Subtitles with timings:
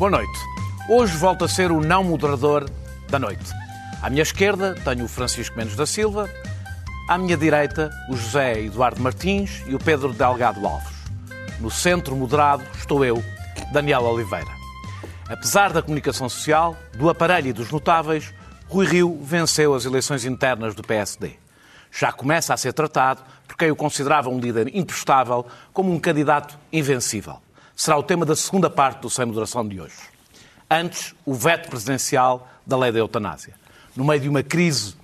[0.00, 0.32] Boa noite.
[0.88, 2.70] Hoje volto a ser o não moderador
[3.10, 3.52] da noite.
[4.00, 6.26] À minha esquerda tenho o Francisco Mendes da Silva,
[7.06, 10.96] à minha direita o José Eduardo Martins e o Pedro Delgado Alves.
[11.60, 13.22] No centro moderado estou eu,
[13.74, 14.50] Daniel Oliveira.
[15.28, 18.32] Apesar da comunicação social, do aparelho e dos notáveis,
[18.68, 21.32] Rui Rio venceu as eleições internas do PSD.
[21.92, 26.58] Já começa a ser tratado por quem o considerava um líder imprestável como um candidato
[26.72, 27.36] invencível.
[27.80, 29.94] Será o tema da segunda parte do Sem Moderação de hoje.
[30.70, 33.54] Antes, o veto presidencial da lei da eutanásia.
[33.96, 34.96] No meio de uma crise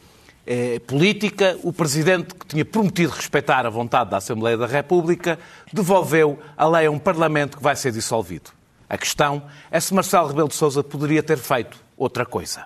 [0.47, 5.39] eh, política, o Presidente, que tinha prometido respeitar a vontade da Assembleia da República,
[5.73, 8.51] devolveu a lei a um Parlamento que vai ser dissolvido.
[8.91, 12.65] A questão é se Marcelo Rebelo de Sousa poderia ter feito outra coisa.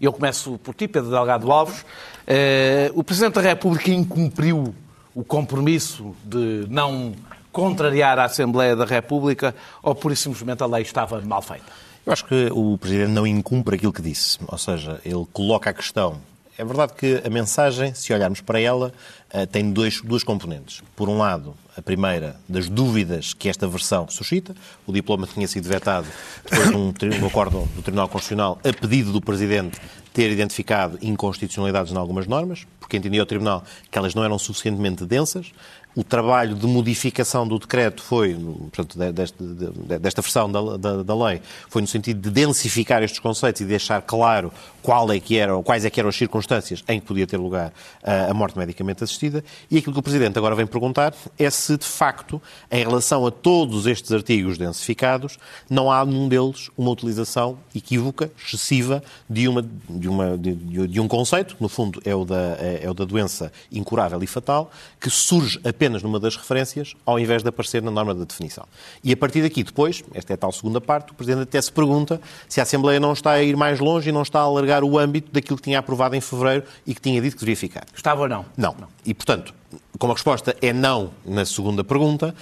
[0.00, 1.86] Eu começo por ti, Pedro Delgado Alves.
[2.26, 4.74] Eh, o Presidente da República incumpriu
[5.14, 7.14] o compromisso de não
[7.52, 11.66] contrariar a Assembleia da República ou, por simplesmente a lei estava mal feita?
[12.04, 14.38] Eu acho que o Presidente não incumpre aquilo que disse.
[14.48, 16.20] Ou seja, ele coloca a questão.
[16.58, 18.92] É verdade que a mensagem, se olharmos para ela,
[19.30, 20.82] eh, tem dois, duas componentes.
[20.96, 24.54] Por um lado, a primeira das dúvidas que esta versão suscita.
[24.86, 26.06] O diploma tinha sido vetado
[26.44, 29.80] depois de um, um acordo do Tribunal Constitucional a pedido do Presidente
[30.12, 35.06] ter identificado inconstitucionalidades em algumas normas, porque entendia o Tribunal que elas não eram suficientemente
[35.06, 35.52] densas
[35.94, 41.42] o trabalho de modificação do decreto foi, portanto, desta, desta versão da, da, da, lei,
[41.68, 44.50] foi no sentido de densificar estes conceitos e deixar claro
[44.82, 47.72] qual é que era, quais é que eram as circunstâncias em que podia ter lugar
[48.02, 49.44] a, a morte medicamente assistida.
[49.70, 53.30] E aquilo que o Presidente agora vem perguntar é se, de facto, em relação a
[53.30, 60.08] todos estes artigos densificados, não há num deles uma utilização equívoca, excessiva, de, uma, de,
[60.08, 60.54] uma, de,
[60.88, 64.22] de um conceito, que no fundo é o, da, é, é o da doença incurável
[64.22, 68.14] e fatal, que surge apenas apenas numa das referências, ao invés de aparecer na norma
[68.14, 68.64] da definição.
[69.02, 71.72] E a partir daqui, depois, esta é a tal segunda parte, o Presidente até se
[71.72, 74.84] pergunta se a Assembleia não está a ir mais longe e não está a alargar
[74.84, 77.84] o âmbito daquilo que tinha aprovado em fevereiro e que tinha dito que deveria ficar.
[77.92, 78.44] Estava ou não?
[78.56, 78.76] Não.
[78.78, 78.86] não.
[79.04, 79.52] E, portanto,
[79.98, 82.32] como a resposta é não na segunda pergunta,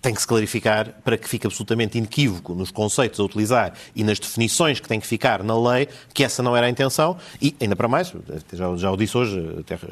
[0.00, 4.18] tem que se clarificar para que fique absolutamente inequívoco nos conceitos a utilizar e nas
[4.18, 7.16] definições que tem que ficar na lei que essa não era a intenção.
[7.40, 8.12] E, ainda para mais,
[8.52, 9.38] já, já o disse hoje,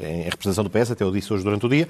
[0.01, 1.87] em representação do PS, até o disse hoje durante o dia,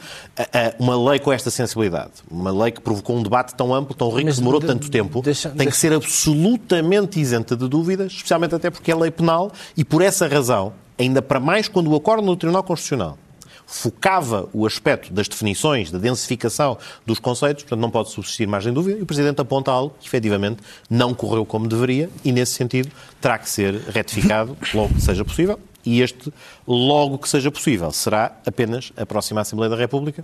[0.80, 4.30] uma lei com esta sensibilidade, uma lei que provocou um debate tão amplo, tão rico,
[4.30, 5.72] que demorou de, tanto tempo, deixa, tem deixa...
[5.72, 10.28] que ser absolutamente isenta de dúvidas, especialmente até porque é lei penal e, por essa
[10.28, 13.18] razão, ainda para mais quando o acordo no Tribunal Constitucional
[13.66, 18.76] focava o aspecto das definições, da densificação dos conceitos, portanto não pode subsistir margem de
[18.76, 22.92] dúvida, e o Presidente aponta algo que efetivamente não correu como deveria e, nesse sentido,
[23.20, 26.32] terá que ser retificado logo que seja possível e este,
[26.68, 30.24] logo que seja possível, será apenas a próxima Assembleia da República,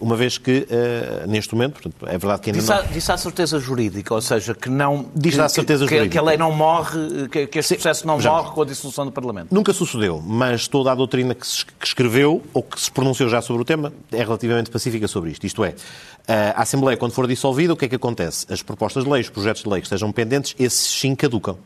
[0.00, 2.86] uma vez que, uh, neste momento, portanto, é verdade que ainda disse não...
[2.92, 5.06] disse a certeza jurídica, ou seja, que não...
[5.14, 6.12] Diz a certeza que, jurídica.
[6.12, 8.30] Que a lei não morre, que, que este processo não já.
[8.30, 9.48] morre com a dissolução do Parlamento.
[9.54, 13.40] Nunca sucedeu, mas toda a doutrina que, se, que escreveu ou que se pronunciou já
[13.42, 15.46] sobre o tema é relativamente pacífica sobre isto.
[15.46, 15.74] Isto é,
[16.26, 18.46] a Assembleia, quando for dissolvida, o que é que acontece?
[18.50, 21.58] As propostas de lei, os projetos de lei que estejam pendentes, esses sim caducam.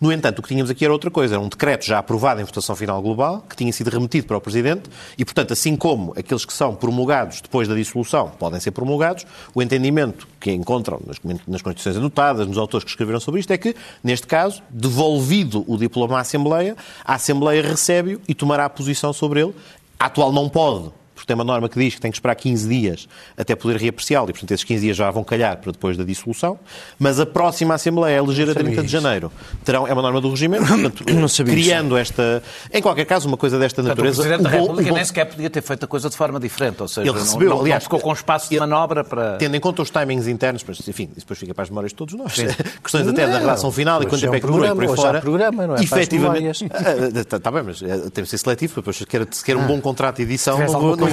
[0.00, 2.44] No entanto, o que tínhamos aqui era outra coisa, era um decreto já aprovado em
[2.44, 4.88] votação final global, que tinha sido remetido para o Presidente,
[5.18, 9.62] e, portanto, assim como aqueles que são promulgados depois da dissolução podem ser promulgados, o
[9.62, 13.76] entendimento que encontram nas, nas Constituições anotadas, nos autores que escreveram sobre isto, é que,
[14.02, 16.74] neste caso, devolvido o diploma à Assembleia,
[17.04, 19.54] a Assembleia recebe-o e tomará posição sobre ele.
[19.98, 22.68] A atual não pode, porque tem uma norma que diz que tem que esperar 15
[22.68, 26.04] dias até poder reapreciá-lo, e portanto esses 15 dias já vão calhar para depois da
[26.04, 26.58] dissolução,
[26.98, 29.32] mas a próxima Assembleia, a eleger a 30 de janeiro,
[29.64, 31.04] terão, é uma norma do regimento, portanto,
[31.44, 32.42] criando esta...
[32.70, 34.22] Em qualquer caso, uma coisa desta natureza...
[34.22, 34.96] Portanto, o Presidente da República bom...
[34.96, 37.60] nem sequer podia ter feito a coisa de forma diferente, ou seja, ele recebeu, não,
[37.60, 39.36] aliás, não ficou com espaço de manobra para...
[39.36, 41.96] Tendo em conta os timings internos, mas, enfim, isso depois fica para as memórias de
[41.96, 42.36] todos nós,
[42.84, 45.20] Questões até da relação final e quanto tempo é que demorou por aí fora.
[45.20, 45.82] programa, não é?
[45.82, 46.64] Efetivamente...
[46.66, 49.56] Está ah, ah, bem, mas eh, tem de ser seletivo, depois se quer, se quer
[49.56, 49.66] um ah.
[49.66, 50.58] bom contrato de edição,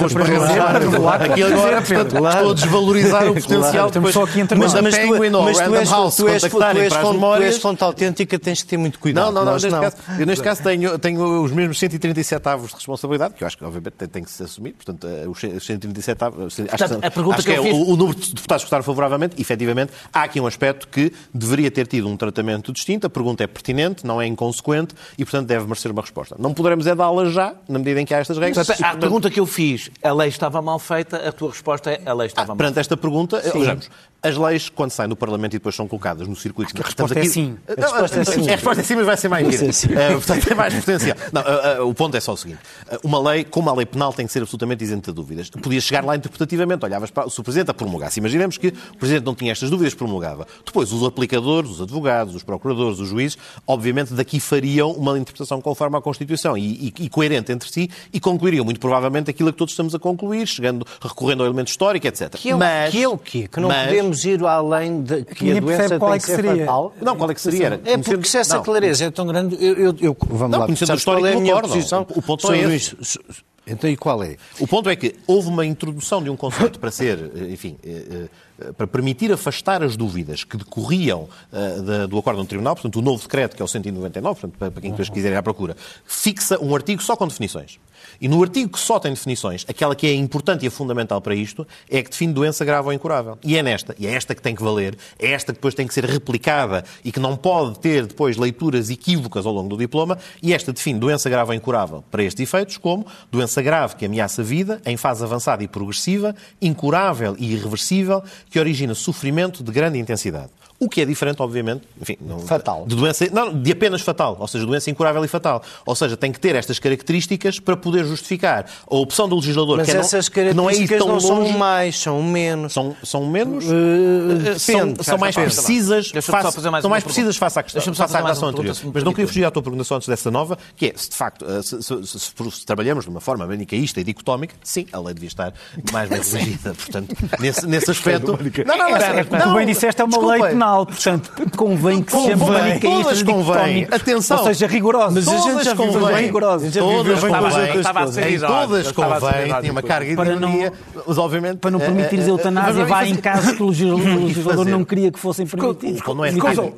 [0.00, 2.36] não vou claro, aqui agora, portanto, claro.
[2.36, 3.90] estou a desvalorizar o potencial.
[3.90, 4.12] Claro.
[4.12, 8.62] Só aqui entre mas, mas, tu, mas tu és, House, tu és, fonte autêntica, tens
[8.62, 9.26] que ter muito cuidado.
[9.26, 9.52] Não, não, não.
[9.54, 9.80] Neste, não.
[9.80, 13.56] Caso, eu neste caso tenho, tenho os mesmos 137 avos de responsabilidade, que eu acho
[13.56, 14.72] que obviamente tem, tem que se assumir.
[14.72, 16.54] Portanto, eh, os 137 avos.
[16.54, 19.40] Portanto, a pergunta acho que, que é o, o, número de deputados que votaram favoravelmente.
[19.40, 23.06] Efetivamente, há aqui um aspecto que deveria ter tido um tratamento distinto.
[23.06, 26.36] A pergunta é pertinente, não é inconsequente e, portanto, deve merecer uma resposta.
[26.38, 28.66] Não poderemos é dá-la já, na medida em que há estas regras.
[28.66, 31.90] Portanto, a pergunta que eu fiz diz a lei estava mal feita, a tua resposta
[31.90, 33.90] é a lei estava mal Perante esta pergunta, vejamos,
[34.24, 36.72] as leis, quando saem do Parlamento e depois são colocadas no circuito...
[36.80, 37.58] a resposta é sim.
[37.68, 38.48] A resposta é sim.
[38.48, 39.66] A resposta é sim, mas vai ser mais gira.
[39.66, 41.16] Uh, portanto, tem mais potencial.
[41.30, 42.60] Não, uh, uh, o ponto é só o seguinte.
[43.02, 45.50] uma lei, como a lei penal, tem que ser absolutamente isenta de dúvidas.
[45.50, 46.86] Podia chegar lá interpretativamente.
[46.86, 48.18] Olhavas para se o Presidente a promulgasse.
[48.18, 50.46] Imaginemos que o Presidente não tinha estas dúvidas, promulgava.
[50.64, 53.36] Depois, os aplicadores, os advogados, os procuradores, os juízes,
[53.66, 58.18] obviamente daqui fariam uma interpretação conforme à Constituição e, e, e coerente entre si e
[58.18, 62.30] concluiriam muito provavelmente aquilo que todos estamos a concluir, chegando, recorrendo ao elemento histórico, etc.
[62.36, 63.48] Que é, o, mas, que é o quê?
[63.50, 66.30] Que não mas, podemos ir além de que a doença qual tem é que, que
[66.30, 66.66] ser seria.
[66.66, 66.94] fatal?
[67.00, 67.66] Não, qual é que seria?
[67.66, 68.62] Era, é porque se essa não.
[68.62, 71.40] clareza é tão grande, eu, eu, eu vamos não, lá, conhecendo a história é a
[71.40, 72.06] minha posição?
[72.14, 72.96] O ponto é esse.
[73.00, 73.18] Isso.
[73.66, 74.36] Então, e qual é?
[74.60, 77.18] O ponto é que houve uma introdução de um conceito para ser,
[77.50, 78.28] enfim, eh, eh,
[78.76, 83.22] para permitir afastar as dúvidas que decorriam uh, do acordo no Tribunal, portanto, o novo
[83.22, 86.74] decreto, que é o 199, portanto, para, quem depois quiser ir à procura, fixa um
[86.74, 87.78] artigo só com definições.
[88.20, 91.66] E no artigo que só tem definições, aquela que é importante e fundamental para isto
[91.90, 93.38] é que define doença grave ou incurável.
[93.42, 95.86] E é nesta, e é esta que tem que valer, é esta que depois tem
[95.86, 100.18] que ser replicada e que não pode ter depois leituras equívocas ao longo do diploma,
[100.42, 104.42] e esta define doença grave ou incurável para estes efeitos como doença grave que ameaça
[104.42, 108.22] a vida em fase avançada e progressiva, incurável e irreversível,
[108.54, 110.48] que origina sofrimento de grande intensidade.
[110.84, 112.84] O que é diferente, obviamente, enfim, não, fatal.
[112.86, 115.62] De doença, não, de apenas fatal, ou seja, doença incurável e fatal.
[115.86, 119.78] Ou seja, tem que ter estas características para poder justificar a opção do legislador.
[119.78, 122.72] Mas que essas é não, características não, é não são mais, são menos.
[122.74, 123.64] São, são menos?
[123.64, 125.54] Uh, depende, são, são mais depende.
[125.54, 128.76] precisas, face, são mais precisas face à questão, face à ação anterior.
[128.92, 131.16] Mas não queria fugir à tua pergunta só antes dessa nova, que é, se de
[131.16, 134.98] facto, eh, se, se, se, se trabalhamos de uma forma manicaísta e dicotómica, sim, a
[134.98, 135.54] lei devia estar
[135.92, 136.74] mais bem corrigida.
[136.74, 138.38] Portanto, nesse, nesse aspecto...
[138.66, 139.42] Não, não, mas...
[139.42, 143.88] Como bem disseste, é uma lei penal, portanto convém que convém, seja manicaístas convém.
[143.90, 144.38] Atenção.
[144.38, 145.14] Ou seja, rigorosa.
[145.14, 146.16] Mas a gente já convém.
[146.16, 146.70] rigorosa.
[146.70, 148.34] Todas convém.
[148.34, 149.60] Em todas convém.
[149.60, 150.72] Tinha uma carga de ironia.
[151.06, 151.58] Mas, obviamente...
[151.58, 155.46] Para não permitir a eutanásia, vai em casos que o legislador não queria que fossem
[155.46, 156.00] permitidos.
[156.14, 156.30] Não é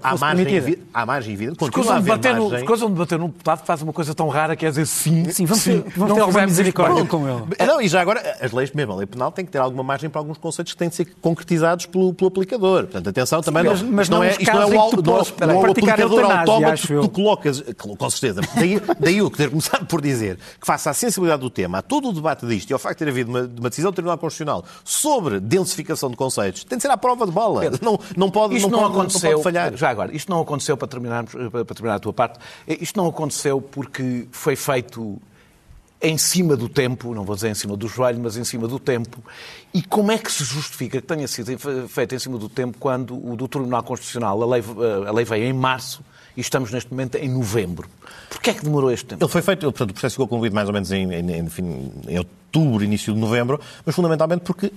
[0.03, 1.55] há margem há margem e vida.
[1.57, 5.31] Continua a de debater num deputado faz uma coisa tão rara que é dizer sim.
[5.31, 7.67] Sim, vamos ter alguma misericórdia com ele.
[7.67, 10.09] Não, e já agora, as leis, mesmo a lei penal, tem que ter alguma margem
[10.09, 12.85] para alguns conceitos que têm de ser concretizados pelo, aplicador.
[12.85, 15.61] Portanto, atenção, também mas, não, mas não, é, isto não é o, não, não, não,
[15.61, 18.41] o aplicador autómato que tu colocas, com certeza.
[18.55, 22.09] Daí, daí eu ter começado por dizer que, face à sensibilidade do tema, a todo
[22.09, 24.65] o debate disto e ao facto de ter havido uma, uma decisão do Tribunal Constitucional
[24.85, 27.63] sobre densificação de conceitos, tem de ser à prova de bala.
[27.81, 29.77] Não, não pode, isto não, não pode, aconteceu, não pode falhar.
[29.77, 33.61] Já agora, isto não aconteceu, para, terminarmos, para terminar a tua parte, isto não aconteceu
[33.61, 35.21] porque foi feito
[36.01, 38.79] em cima do tempo, não vou dizer em cima do joelho, mas em cima do
[38.79, 39.23] tempo.
[39.73, 41.57] E como é que se justifica que tenha sido
[41.89, 44.63] feito em cima do tempo quando o do Tribunal Constitucional, a lei,
[45.07, 46.03] a lei veio em março
[46.37, 47.89] e estamos neste momento em novembro?
[48.29, 49.25] Porquê é que demorou este tempo?
[49.25, 51.49] Ele foi feito, portanto, o processo ficou concluído mais ou menos em, em, em,
[52.09, 52.19] em
[52.57, 54.73] outubro, início de novembro, mas fundamentalmente porque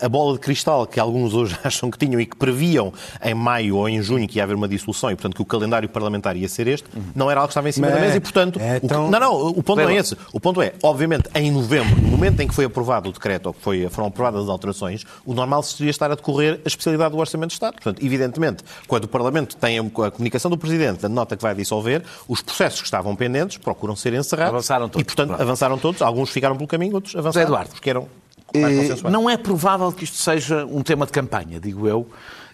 [0.00, 2.92] a bola de cristal que alguns hoje acham que tinham e que previam
[3.22, 5.88] em maio ou em junho que ia haver uma dissolução e, portanto, que o calendário
[5.88, 8.20] parlamentar ia ser este, não era algo que estava em cima mas, da mesa e,
[8.20, 8.60] portanto...
[8.60, 9.06] É tão...
[9.06, 10.16] o, não, não, o ponto não é esse.
[10.32, 13.54] O ponto é, obviamente, em novembro, no momento em que foi aprovado o decreto ou
[13.54, 17.18] que foi, foram aprovadas as alterações, o normal seria estar a decorrer a especialidade do
[17.18, 17.74] Orçamento de Estado.
[17.74, 22.02] Portanto, evidentemente, quando o Parlamento tem a comunicação do Presidente, a nota que vai dissolver,
[22.28, 24.54] os processos que estavam pendentes procuram ser encerrados.
[24.54, 25.02] Avançaram todos.
[25.02, 25.42] E, portanto, Pronto.
[25.42, 26.02] avançaram todos.
[26.02, 27.46] Alguns ficaram pelo caminho, outros avançaram.
[27.46, 27.70] Eduardo.
[27.70, 28.08] Porque eram
[28.54, 32.06] eh, não é provável que isto seja um tema de campanha, digo eu,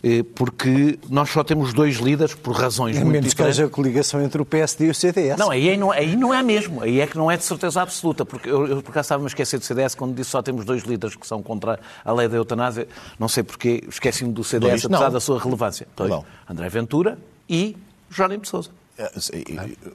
[0.02, 3.58] eh, porque nós só temos dois líderes por razões é muito menos diferentes.
[3.58, 5.38] que haja coligação entre o PSD e o CDS.
[5.38, 6.82] Não, aí não, aí não é mesmo.
[6.82, 8.24] Aí é que não é de certeza absoluta.
[8.24, 10.82] Porque eu, eu por acaso estava-me a esquecer do CDS quando disse só temos dois
[10.82, 12.88] líderes que são contra a lei da eutanásia.
[13.18, 15.86] Não sei porquê, esqueci-me do CDS, apesar da sua relevância.
[15.94, 16.12] Pois,
[16.48, 17.18] André Ventura
[17.48, 17.76] e
[18.10, 18.70] Jónimo de Sousa.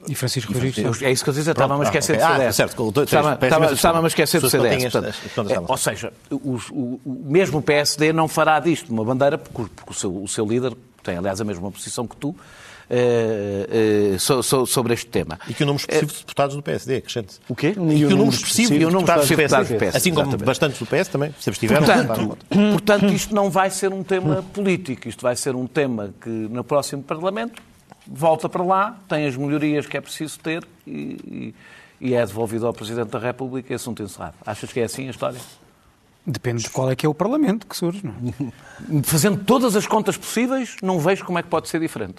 [0.08, 1.02] E Francisco Rodrigues?
[1.02, 2.48] É isso que eu dizia, estava-me a esquecer do CDS.
[2.48, 2.94] Ah, certo,
[3.74, 4.94] estava-me a esquecer do CDS.
[4.94, 10.22] É, ou seja, o, mesmo o PSD não fará disto uma bandeira, porque, o, seu,
[10.22, 10.72] o seu líder
[11.02, 12.34] tem, aliás, a mesma posição que tu,
[12.90, 15.38] Uh, uh, so, so, sobre este tema.
[15.46, 17.34] E que o número expressivo de deputados do PSD, acrescente.
[17.46, 17.74] O quê?
[17.76, 19.98] E, e o número expressivo de deputados, deputados do PSD.
[19.98, 20.46] Assim como exatamente.
[20.46, 21.84] bastantes do PS também, se abstiveram.
[21.84, 26.30] Portanto, portanto, isto não vai ser um tema político, isto vai ser um tema que
[26.30, 27.60] no próximo Parlamento
[28.10, 31.54] volta para lá, tem as melhorias que é preciso ter e,
[32.00, 34.34] e, e é devolvido ao Presidente da República e assunto encerrado.
[34.44, 35.38] Achas que é assim a história?
[36.30, 39.00] Depende de qual é que é o Parlamento que surge, não é?
[39.02, 42.16] Fazendo todas as contas possíveis, não vejo como é que pode ser diferente.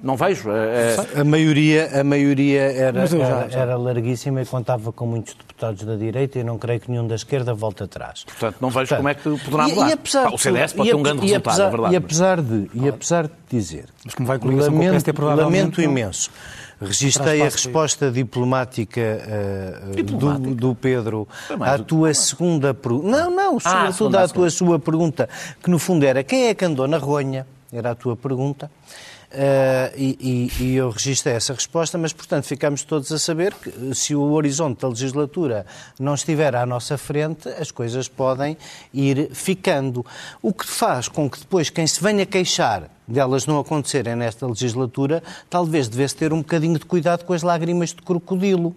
[0.00, 0.48] Não vejo.
[0.52, 1.20] É...
[1.20, 3.58] A maioria, a maioria era, já, era, já.
[3.58, 7.16] era, larguíssima e contava com muitos deputados da direita e não creio que nenhum da
[7.16, 8.22] esquerda volte atrás.
[8.22, 9.86] Portanto, não vejo Portanto, como é que poderá mudar.
[9.86, 11.94] E, e apesar o CDS pode ter um grande resultado, apesar, é verdade.
[11.94, 13.86] E apesar de, e apesar de dizer...
[14.04, 16.30] Mas como vai lamento, lamento imenso
[16.80, 20.48] Registrei a resposta diplomática, uh, diplomática.
[20.50, 21.26] Do, do, Pedro
[21.60, 23.08] à tua segunda pergunta.
[23.08, 25.28] Não, não, ah, sobretudo à tua sua pergunta,
[25.60, 27.46] que no fundo era quem é que andou na ronha?
[27.72, 28.70] Era a tua pergunta.
[29.30, 34.14] Uh, e, e, eu registrei essa resposta, mas, portanto, ficamos todos a saber que se
[34.14, 35.66] o horizonte da legislatura
[36.00, 38.56] não estiver à nossa frente, as coisas podem
[38.92, 40.04] ir ficando.
[40.40, 45.22] O que faz com que depois quem se venha queixar delas não acontecerem nesta legislatura,
[45.50, 48.74] talvez devesse ter um bocadinho de cuidado com as lágrimas de crocodilo.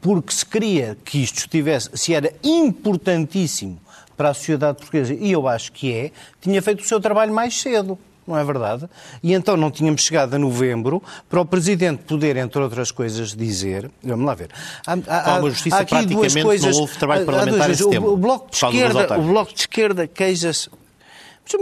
[0.00, 3.80] Porque se queria que isto estivesse, se era importantíssimo
[4.16, 6.10] para a sociedade portuguesa, e eu acho que é,
[6.40, 8.88] tinha feito o seu trabalho mais cedo não é verdade?
[9.22, 13.90] E então não tínhamos chegado a novembro para o Presidente poder, entre outras coisas, dizer.
[14.02, 14.50] Vamos lá ver.
[14.86, 16.74] Há, há, há justiça, há aqui duas coisas.
[16.74, 20.70] Não houve trabalho parlamentar esse o, o, bloco de esquerda, o Bloco de Esquerda queija-se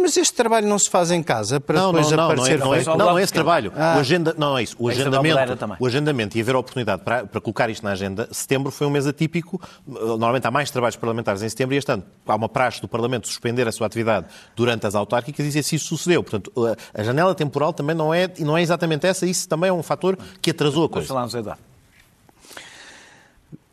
[0.00, 2.74] mas este trabalho não se faz em casa para não, depois não, não, aparecer não
[2.74, 3.72] é, não é, não é esse trabalho.
[3.76, 3.94] Ah.
[3.96, 4.76] O agenda, não é isso.
[4.78, 5.38] O agendamento,
[5.78, 8.90] o agendamento e haver a oportunidade para, para colocar isto na agenda, setembro foi um
[8.90, 9.60] mês atípico.
[9.86, 13.26] Normalmente há mais trabalhos parlamentares em setembro e este ano há uma praxe do Parlamento
[13.26, 16.22] suspender a sua atividade durante as autárquicas e se isso sucedeu.
[16.22, 16.52] Portanto,
[16.94, 19.26] a janela temporal também não é, não é exatamente essa.
[19.26, 21.08] Isso também é um fator que atrasou a coisa.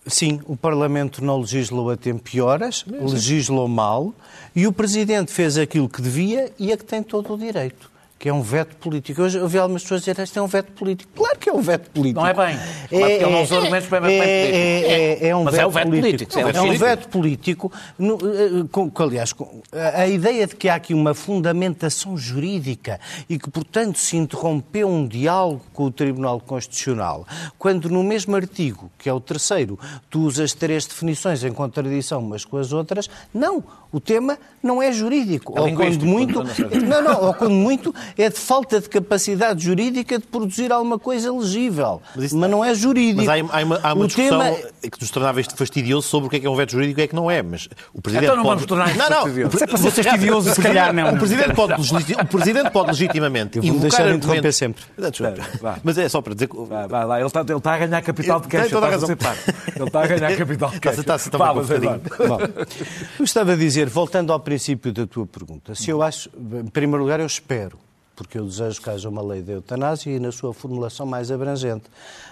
[0.10, 4.14] Sim, o Parlamento não legislou a tempo e horas, legislou mal,
[4.56, 7.90] e o Presidente fez aquilo que devia e a que tem todo o direito
[8.20, 9.22] que é um veto político.
[9.22, 11.10] Hoje ouvi algumas pessoas dizer que isto é um veto político.
[11.16, 12.20] Claro que é um veto político.
[12.20, 12.60] Não é bem.
[12.92, 15.70] É, é, é, é, argumentos bem, bem é, é, é, um Mas veto é um
[15.70, 16.32] veto político.
[16.34, 16.58] político.
[16.58, 17.72] É um veto político.
[17.98, 23.00] No, eh, com, com, aliás, com, a ideia de que há aqui uma fundamentação jurídica
[23.30, 27.26] e que, portanto, se interrompeu um diálogo com o Tribunal Constitucional,
[27.58, 32.44] quando no mesmo artigo, que é o terceiro, tu usas três definições em contradição umas
[32.44, 33.64] com as outras, não.
[33.92, 35.58] O tema não é jurídico.
[35.58, 36.44] É ou quando muito,
[36.86, 41.32] não, não, ou quando muito é de falta de capacidade jurídica de produzir alguma coisa
[41.32, 42.02] legível.
[42.16, 43.26] Mas, mas não é jurídico.
[43.26, 44.58] Mas há, há uma, há uma discussão tema...
[44.82, 46.94] que nos tornava isto fastidioso sobre o que é que é um veto jurídico e
[46.94, 47.42] o que é que não é.
[47.42, 48.56] Mas o Presidente então não pode...
[48.56, 49.58] vamos tornar não, não, fastidioso.
[49.58, 51.14] Se é para ser fastidioso, se calhar não.
[51.14, 54.84] O Presidente pode, o Presidente pode legitimamente Eu vou deixar de interromper sempre.
[55.84, 56.58] Mas é só para dizer que...
[56.60, 58.66] Vai, vai lá, ele está, ele está a ganhar capital de queixa.
[58.66, 59.10] Tem toda a razão.
[59.10, 61.02] Ele está a ganhar capital de queixa.
[61.02, 62.40] Está, está, está, Bom,
[63.20, 67.04] eu estava a dizer, voltando ao princípio da tua pergunta, se eu acho, em primeiro
[67.04, 67.78] lugar, eu espero
[68.20, 71.86] porque eu desejo que haja uma lei da eutanásia e na sua formulação mais abrangente.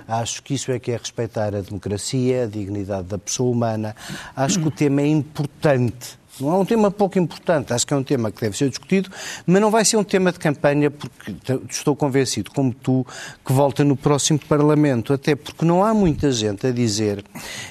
[0.06, 3.96] Acho que isso é que é respeitar a democracia, a dignidade da pessoa humana.
[4.36, 7.98] Acho que o tema é importante não é um tema pouco importante, acho que é
[7.98, 9.10] um tema que deve ser discutido,
[9.46, 11.36] mas não vai ser um tema de campanha, porque
[11.70, 13.06] estou convencido, como tu,
[13.46, 17.24] que volta no próximo Parlamento, até porque não há muita gente a dizer,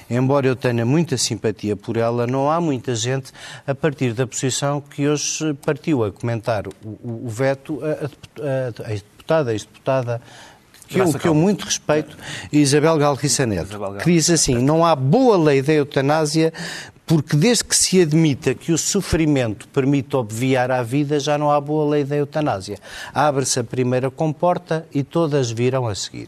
[0.09, 3.31] embora eu tenha muita simpatia por ela, não há muita gente
[3.65, 8.05] a partir da posição que hoje partiu a comentar o, o veto a,
[8.45, 10.21] a, a deputada, a ex-deputada
[10.87, 12.17] que eu, que eu, muito respeito,
[12.51, 16.53] Isabel Neto, que diz assim, não há boa lei da eutanásia
[17.07, 21.59] porque desde que se admita que o sofrimento permite obviar à vida, já não há
[21.61, 22.77] boa lei da eutanásia.
[23.13, 26.27] Abre-se a primeira comporta e todas virão a seguir.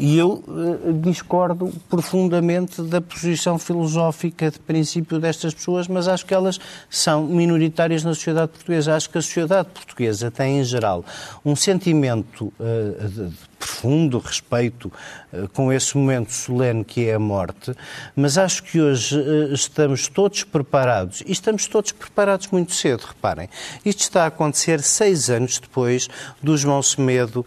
[0.00, 6.32] E eu uh, discordo profundamente da posição filosófica de princípio destas pessoas, mas acho que
[6.32, 8.96] elas são minoritárias na sociedade portuguesa.
[8.96, 11.04] Acho que a sociedade portuguesa tem, em geral,
[11.44, 14.90] um sentimento uh, de profundo respeito
[15.34, 17.74] uh, com esse momento solene que é a morte,
[18.16, 23.50] mas acho que hoje estamos todos preparados, e estamos todos preparados muito cedo, reparem.
[23.84, 26.08] Isto está a acontecer seis anos depois
[26.42, 27.44] do João Semedo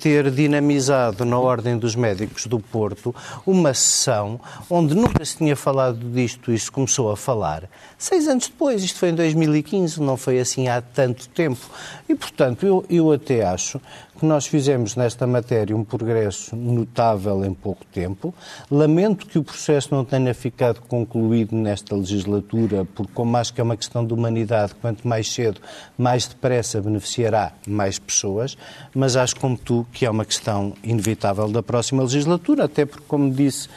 [0.00, 3.14] ter dinamizado na Ordem dos Médicos do Porto
[3.46, 4.40] uma sessão
[4.70, 7.64] onde nunca se tinha falado disto e se começou a falar.
[7.98, 11.60] Seis anos depois, isto foi em 2015, não foi assim há tanto tempo.
[12.06, 13.80] E, portanto, eu, eu até acho
[14.18, 18.34] que nós fizemos nesta matéria um progresso notável em pouco tempo.
[18.70, 23.64] Lamento que o processo não tenha ficado concluído nesta legislatura, porque, como acho que é
[23.64, 25.60] uma questão de humanidade, quanto mais cedo,
[25.96, 28.58] mais depressa beneficiará mais pessoas,
[28.94, 33.30] mas acho, como tu, que é uma questão inevitável da próxima legislatura, até porque, como
[33.32, 33.68] disse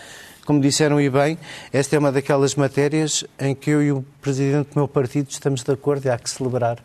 [0.50, 1.38] como disseram e bem,
[1.72, 5.62] esta é uma daquelas matérias em que eu e o Presidente do meu partido estamos
[5.62, 6.79] de acordo e há que celebrar.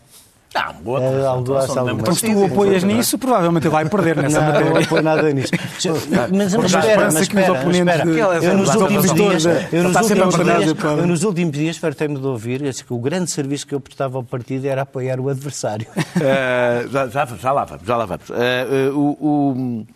[0.55, 1.57] Ah, boa é, algo,
[1.99, 4.71] então, se tu apoias nisso, provavelmente vai perder nessa não, matéria.
[4.71, 5.51] Não apoio nada nisso.
[6.31, 8.05] mas, mas espera, mas espera, mas espera.
[8.45, 12.61] Eu nos últimos dias, eu nos últimos dias, eu nos últimos dias fartei-me de ouvir
[12.75, 15.87] que o grande serviço que eu prestava ao partido era apoiar o adversário.
[15.97, 18.29] Uh, já, já, já, lá vamos, já lá vamos.
[18.29, 19.87] Uh, o, o,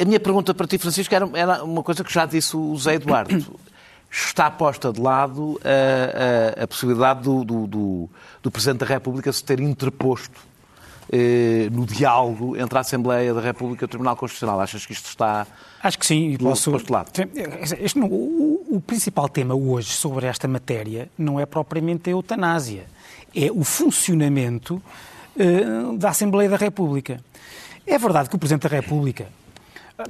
[0.00, 2.94] a minha pergunta para ti, Francisco, era, era uma coisa que já disse o Zé
[2.94, 3.58] Eduardo
[4.10, 8.10] está posta de lado a, a, a possibilidade do, do, do,
[8.42, 10.38] do, Presidente da República se ter interposto
[11.10, 14.60] eh, no diálogo entre a Assembleia da República e o Tribunal Constitucional.
[14.60, 15.46] Achas que isto está
[15.82, 16.70] Acho que sim, e posso.
[16.70, 17.10] postulado?
[17.80, 22.84] Este não- o, o principal tema hoje sobre esta matéria não é propriamente a eutanásia,
[23.34, 24.80] é o funcionamento
[25.38, 25.64] eh,
[25.96, 27.18] da Assembleia da República.
[27.86, 29.26] É verdade que o Presidente da República,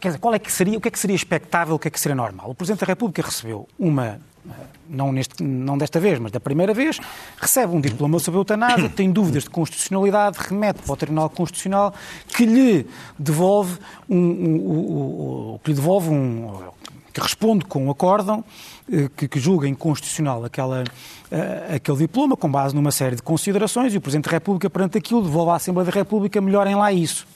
[0.01, 1.91] quer dizer, qual é que seria, o que é que seria expectável, o que é
[1.91, 2.51] que seria normal?
[2.51, 4.07] O Presidente da República recebeu uma,
[4.49, 4.51] eh,
[4.89, 6.99] não, neste, não desta vez, mas da primeira vez,
[7.39, 11.95] recebe um diploma sobre eutanásia, tem dúvidas de constitucionalidade, remete para o Tribunal Constitucional,
[12.29, 12.87] que lhe
[13.19, 16.71] devolve um, um- o- que lhe devolve um,
[17.13, 18.43] que responde com um acórdão
[18.91, 20.83] eh, que, que julga inconstitucional aquela,
[21.31, 24.97] eh, aquele diploma, com base numa série de considerações, e o Presidente da República, perante
[24.97, 27.27] aquilo, devolve à Assembleia da República, melhorem lá isso.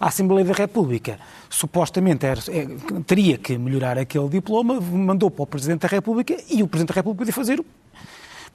[0.00, 1.18] A Assembleia da República,
[1.50, 2.66] supostamente, era- é,
[3.06, 6.94] teria que melhorar aquele diploma, mandou para o Presidente da República e o Presidente da
[6.94, 7.64] República podia fazer,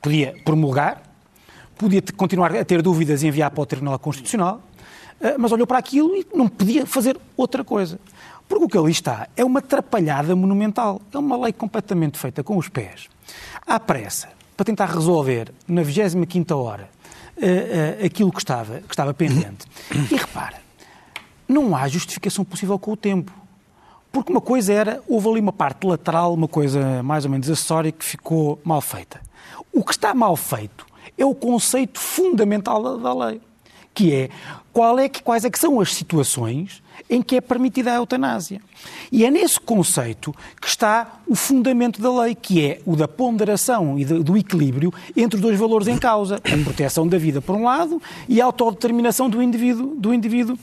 [0.01, 1.01] podia promulgar,
[1.77, 4.61] podia continuar a ter dúvidas e enviar para o Tribunal Constitucional,
[5.19, 7.99] eh, mas olhou para aquilo e não podia fazer outra coisa.
[8.47, 11.01] Porque o que ali está é uma atrapalhada monumental.
[11.13, 13.07] É uma lei completamente feita com os pés,
[13.65, 16.89] à pressa, para tentar resolver na 25ª hora
[17.37, 19.65] eh, eh, aquilo que estava, que estava pendente.
[20.11, 20.62] E repara,
[21.53, 23.31] não há justificação possível com o tempo.
[24.11, 27.91] Porque uma coisa era, houve ali uma parte lateral, uma coisa mais ou menos acessória
[27.91, 29.21] que ficou mal feita.
[29.71, 30.85] O que está mal feito
[31.17, 33.41] é o conceito fundamental da, lei,
[33.93, 34.29] que é,
[34.71, 38.61] qual é que, quais é que são as situações em que é permitida a eutanásia.
[39.11, 43.97] E é nesse conceito que está o fundamento da lei, que é o da ponderação
[43.97, 47.63] e do equilíbrio entre os dois valores em causa, a proteção da vida por um
[47.63, 50.57] lado e a autodeterminação do indivíduo, do indivíduo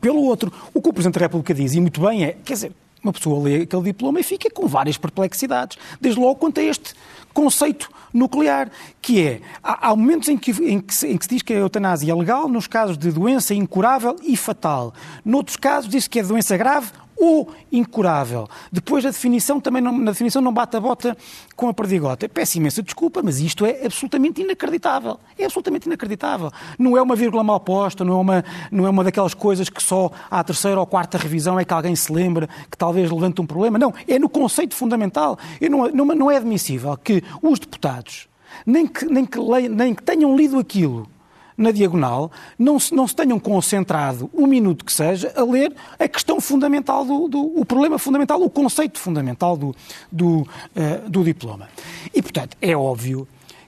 [0.00, 0.52] pelo outro.
[0.72, 2.72] O que o Presidente da República diz, e muito bem, é, quer dizer,
[3.02, 6.94] uma pessoa lê aquele diploma e fica com várias perplexidades, desde logo quanto a este
[7.34, 8.70] conceito nuclear,
[9.00, 11.52] que é, há, há momentos em que, em, que se, em que se diz que
[11.52, 14.94] a eutanásia é legal nos casos de doença incurável e fatal.
[15.24, 16.92] Noutros casos diz que é doença grave
[17.24, 18.48] ou incurável.
[18.72, 21.16] Depois a definição também não, na definição não bate a bota
[21.54, 22.28] com a perdigota.
[22.28, 25.20] Peço imensa desculpa, mas isto é absolutamente inacreditável.
[25.38, 26.50] É absolutamente inacreditável.
[26.76, 29.80] Não é uma vírgula mal posta, não é uma, não é uma daquelas coisas que
[29.80, 33.46] só à terceira ou quarta revisão é que alguém se lembra que talvez levante um
[33.46, 33.78] problema.
[33.78, 35.38] Não, é no conceito fundamental.
[35.60, 38.26] Eu não, não, não é admissível que os deputados,
[38.66, 41.08] nem que, nem que, leem- nem que tenham lido aquilo
[41.56, 46.08] na diagonal, não se, não se tenham concentrado um minuto que seja a ler a
[46.08, 49.74] questão fundamental do, do- o problema fundamental, o conceito fundamental do,
[50.10, 51.68] do, eh, do diploma.
[52.14, 53.26] E, portanto, é óbvio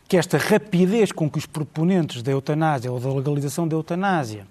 [0.08, 4.46] que esta rapidez com que os proponentes da eutanásia ou da legalização da eutanásia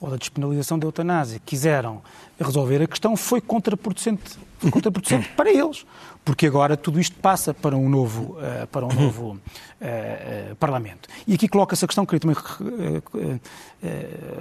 [0.00, 2.02] ou da despenalização da eutanásia quiseram
[2.40, 4.22] resolver a questão foi contraproducente,
[4.58, 5.84] foi contraproducente para eles,
[6.24, 9.38] porque agora tudo isto passa para um novo, eh, para um novo
[9.80, 11.08] eh, eh, Parlamento.
[11.26, 12.36] E aqui coloca-se a questão, queria também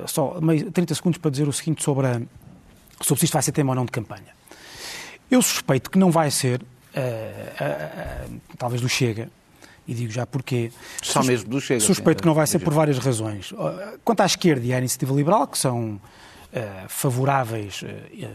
[0.07, 2.21] só meio- 30 segundos para dizer o seguinte sobre, a,
[3.01, 4.33] sobre se isto vai ser tema ou não de campanha.
[5.29, 6.61] Eu suspeito que não vai ser,
[8.57, 9.29] talvez do Chega,
[9.87, 10.71] e digo já porquê.
[11.01, 11.81] Só Sus- mesmo do Chega.
[11.81, 13.51] Suspeito que não vai ser por várias razões.
[13.51, 15.99] Uh, Quanto à esquerda e à iniciativa liberal, que são
[16.53, 17.81] eh, favoráveis.
[17.83, 18.27] eh,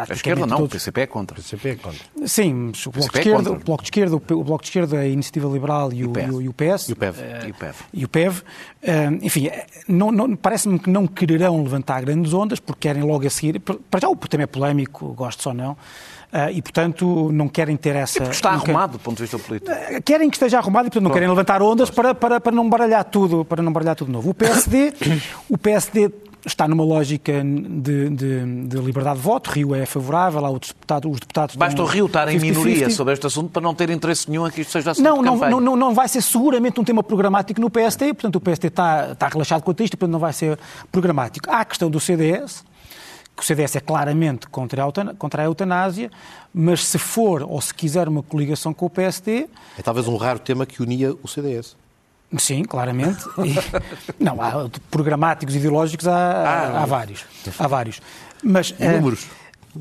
[0.00, 0.72] eh, A praticamente esquerda não, o todos.
[0.74, 1.36] PCP é contra.
[1.36, 2.00] PCP é contra.
[2.26, 3.52] Sim, mas o Bloco, de é esquerda, contra.
[3.52, 6.26] o Bloco de Esquerda, o o Bloco de Esquerda, a Iniciativa Liberal e o, PS.
[6.26, 6.88] e o- e o PS.
[6.88, 7.20] E o PEV.
[7.20, 7.74] eh, E o PEV.
[7.92, 8.42] e o PEV,
[8.82, 13.26] eh, enfim, eh, não- não- parece-me que não quererão levantar grandes ondas, porque querem logo
[13.26, 13.58] a seguir.
[13.60, 15.76] Para já o tema é polémico, gosto ou não,
[16.52, 18.20] e portanto não querem ter essa.
[18.20, 19.70] Porque está não querem- arrumado do ponto de vista político.
[19.70, 22.68] Eh, Querem que esteja arrumado e, portanto, não querem levantar ondas para, para, para não
[22.68, 24.30] baralhar tudo, para não baralhar tudo novo.
[24.30, 24.92] O PSD,
[25.48, 26.10] o PSD
[26.44, 29.50] está numa lógica de, de- de liberdade de voto.
[29.50, 32.40] Rio é favorável, lá os deputados, os deputados Basta o Rio estar em 50-50.
[32.42, 35.20] minoria sobre este assunto para não ter interesse nenhum a que isto seja assunto Não,
[35.22, 38.66] não, não, não, não vai ser seguramente um tema programático no PST, portanto o PST
[38.68, 40.56] está, está relaxado quanto a isto, portanto não vai ser
[40.92, 41.50] programático.
[41.50, 42.62] Há a questão do CDS,
[43.36, 46.10] que o CDS é claramente contra a, contra a eutanásia,
[46.54, 50.38] mas se for ou se quiser uma coligação com o PST, É talvez um raro
[50.38, 51.76] tema que unia o CDS.
[52.38, 53.22] Sim, claramente.
[53.44, 53.54] E-
[54.18, 57.24] não, há programáticos ideológicos, há, há vários.
[57.58, 58.00] Há vários.
[58.42, 59.26] Mas eh, números?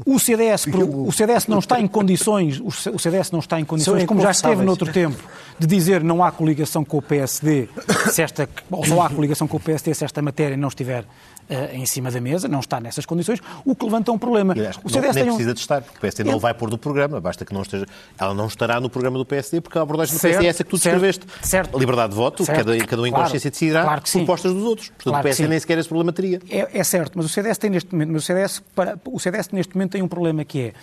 [0.05, 4.21] o CDS, o CDS não está em condições, o CDS não está em condições, como
[4.21, 5.23] já esteve noutro tempo,
[5.57, 7.69] de dizer não há coligação com o PSD,
[8.11, 11.05] se esta, ou só há coligação com o PSD se esta matéria não estiver
[11.49, 14.53] eh, em cima da mesa, não está nessas condições, o que levanta um problema.
[14.53, 16.39] Aliás, O não, CDS nem tem um- precisa de estar, porque o PSD não Ele-
[16.39, 17.85] vai pôr do programa, basta que não esteja.
[18.17, 20.63] Ela não estará no programa do PSD, porque a abordagem do Certo, PSD é essa
[20.63, 21.25] que tu certo, descreveste.
[21.41, 21.77] certo.
[21.77, 24.87] Liberdade de voto, Certo, cada, cada um em claro, consciência decidirá claro propostas dos outros.
[24.89, 26.39] Portanto, Claro o PSD nem sequer esse problema teria.
[26.49, 29.49] É, é certo, mas o CDS tem neste momento, mas o CDS, para, o CDS
[29.51, 30.73] neste momento tem um problema que é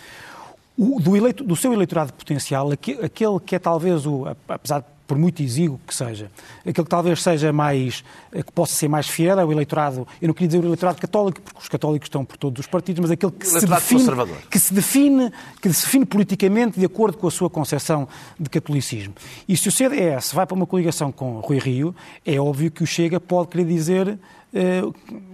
[0.77, 4.85] o, do, eleito, do seu eleitorado potencial, aque- aquele que é talvez o, apesar de
[5.05, 6.31] por muito exíguo que seja.
[6.61, 10.33] Aquele que talvez seja mais, que possa ser mais fiel é o eleitorado, eu não
[10.33, 13.31] queria dizer o eleitorado católico, porque os católicos estão por todos os partidos, mas aquele
[13.31, 14.11] que, se define,
[14.49, 18.07] que se define, que se define politicamente de acordo com a sua concepção
[18.39, 19.13] de catolicismo.
[19.47, 22.87] E se o CDS vai para uma coligação com Rui Rio, é óbvio que o
[22.87, 24.17] Chega pode querer dizer eh,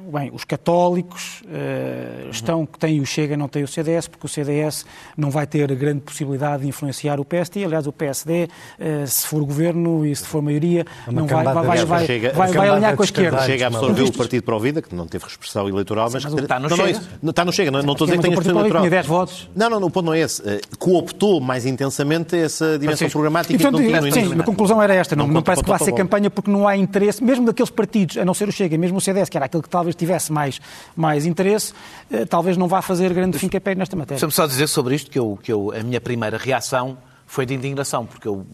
[0.10, 4.29] bem, os católicos uh, estão que têm o Chega, não têm o CDS, porque o
[4.29, 7.63] CDS não vai ter grande possibilidade de influenciar o PSD.
[7.63, 8.47] Aliás, o PSD, uh,
[8.79, 12.34] eh, se for governo e se for maioria, é não vai, vai, vai, vai, chega,
[12.34, 13.41] vai, vai alinhar com a esquerda.
[13.43, 16.34] Chega a absorver o Partido para a Vida, que não teve expressão eleitoral, mas, mas
[16.34, 17.01] está no não, Chega.
[17.21, 18.82] Não, está no Chega, não, não estou a dizer que tem expressão eleitoral.
[18.84, 19.49] Tinha 10 votos.
[19.55, 20.41] Não, não, o ponto não é esse.
[20.77, 24.93] Cooptou mais intensamente essa dimensão programática e, portanto, que não tinha Sim, a conclusão era
[24.93, 25.15] esta.
[25.15, 28.17] Não, não, não parece que vai ser campanha porque não há interesse, mesmo daqueles partidos,
[28.17, 30.59] a não ser o Chega, mesmo o CDS, que era aquele que talvez tivesse mais,
[30.95, 31.73] mais interesse,
[32.11, 34.15] eh, talvez não vá fazer grande fim pé nesta matéria.
[34.15, 37.53] Deixa-me só dizer sobre isto que, eu, que eu, a minha primeira reação foi de
[37.53, 38.45] indignação, porque eu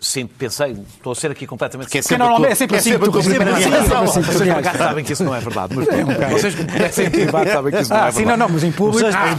[0.00, 1.86] sempre pensei, estou a ser aqui completamente...
[1.86, 4.06] Porque é sempre, normalmente é sempre assim, tu primeira reação.
[4.06, 7.26] Vocês sabem que isso não é verdade, mas é um vocês que me conhecem aqui
[7.52, 8.16] sabem que isso não é verdade.
[8.16, 9.08] Sim, não, não, mas em público...
[9.12, 9.36] Ah,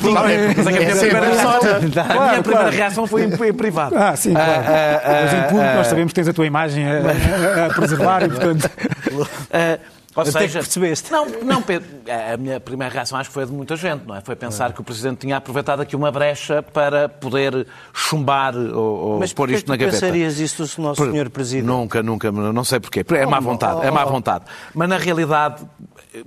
[0.57, 3.95] mas é que a minha primeira reação, a minha primeira reação foi em privado.
[3.97, 4.63] Ah, sim, claro.
[5.05, 8.69] Mas em público nós sabemos que tens a tua imagem a preservar e, portanto...
[10.15, 11.11] Ou seja, que percebeste.
[11.11, 11.89] Não, não, Pedro,
[12.33, 14.21] a minha primeira reação acho que foi de muita gente, não é?
[14.21, 19.19] Foi pensar que o Presidente tinha aproveitado aqui uma brecha para poder chumbar ou, ou
[19.19, 19.93] Mas pôr isto na gaveta.
[19.93, 21.65] Mas pensarias isso do nosso Senhor Presidente?
[21.65, 23.03] Nunca, nunca, não sei porquê.
[23.15, 24.45] É má vontade, é má vontade.
[24.73, 25.65] Mas na realidade,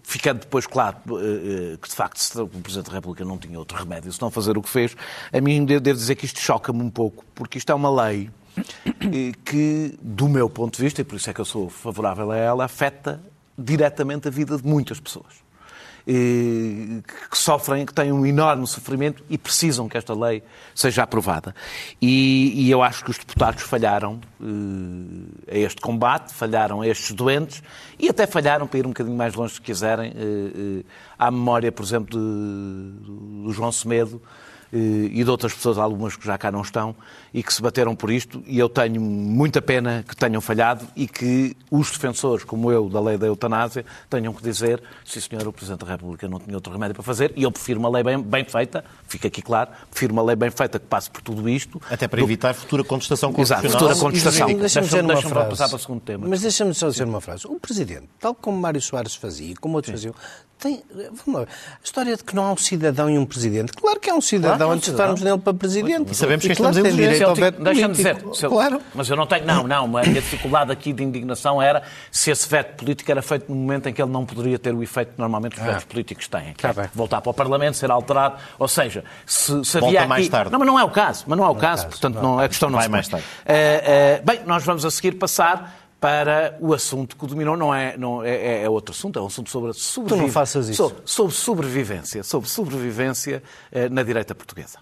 [0.02, 3.78] ficando depois claro eh, eh, que de facto o Presidente da República não tinha outro
[3.78, 4.96] remédio senão fazer o que fez,
[5.32, 9.32] a mim devo dizer que isto choca-me um pouco, porque isto é uma lei eh,
[9.44, 12.36] que, do meu ponto de vista, e por isso é que eu sou favorável a
[12.36, 13.20] ela, afeta
[13.58, 15.46] diretamente a vida de muitas pessoas
[16.06, 20.40] que sofrem, que têm um enorme sofrimento e precisam que esta lei
[20.72, 21.52] seja aprovada.
[22.00, 27.10] E, e eu acho que os deputados falharam uh, a este combate, falharam a estes
[27.10, 27.60] doentes
[27.98, 30.84] e até falharam, para ir um bocadinho mais longe se quiserem, uh, uh,
[31.18, 34.22] à memória, por exemplo, do João Semedo,
[34.72, 36.94] e de outras pessoas, algumas que já cá não estão,
[37.32, 41.06] e que se bateram por isto, e eu tenho muita pena que tenham falhado e
[41.06, 45.52] que os defensores, como eu, da lei da eutanásia, tenham que dizer, sim senhor, o
[45.52, 48.20] Presidente da República não tinha outro remédio para fazer, e eu prefiro uma lei bem,
[48.20, 51.80] bem feita, fica aqui claro, prefiro uma lei bem feita que passe por tudo isto.
[51.90, 52.24] Até para do...
[52.24, 53.70] evitar futura contestação constitucional.
[53.70, 54.46] Exato, futura contestação.
[54.46, 56.26] Deixa-me deixa deixa passar para o segundo tema.
[56.28, 57.46] Mas deixa-me só dizer uma frase.
[57.46, 60.08] O Presidente, tal como Mário Soares fazia, como outros sim.
[60.08, 60.14] faziam,
[60.58, 60.82] tem,
[61.24, 63.72] vamos lá, a história de que não há um cidadão e um presidente.
[63.72, 66.12] Claro que há um cidadão claro, antes de estarmos nele para presidente.
[66.12, 68.16] E sabemos que claro, estamos em direito ao veto Deixa-me dizer,
[68.48, 68.80] claro.
[68.94, 72.48] mas eu não tenho, não, não, a minha dificuldade aqui de indignação era se esse
[72.48, 75.18] veto político era feito no momento em que ele não poderia ter o efeito que
[75.18, 75.86] normalmente os vetos ah.
[75.88, 76.54] políticos têm.
[76.54, 80.08] Que é tá voltar para o Parlamento, ser alterado, ou seja, se, se havia aqui...
[80.08, 80.52] mais tarde.
[80.52, 82.48] Não, mas não é o caso, mas não é o não caso, portanto não, a
[82.48, 83.26] questão não vai mais tarde.
[83.26, 87.96] Uh, uh, bem, nós vamos a seguir passar para o assunto que dominou, não é,
[87.96, 90.16] não, é, é outro assunto, é um assunto sobre sobrevivência.
[90.16, 90.76] Tu não faças isso.
[90.76, 94.78] Sobre, sobre sobrevivência, sobre sobrevivência eh, na direita portuguesa.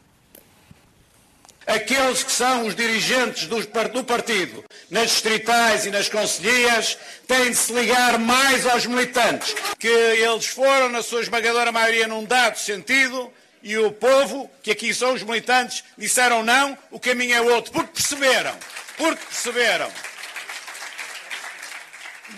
[1.67, 3.57] Aqueles que são os dirigentes do,
[3.89, 9.89] do partido, nas distritais e nas conselhias, têm de se ligar mais aos militantes, que
[9.89, 13.31] eles foram, na sua esmagadora maioria, num dado sentido,
[13.63, 17.93] e o povo, que aqui são os militantes, disseram não, o caminho é outro, porque
[17.95, 18.53] perceberam,
[18.99, 19.89] porque perceberam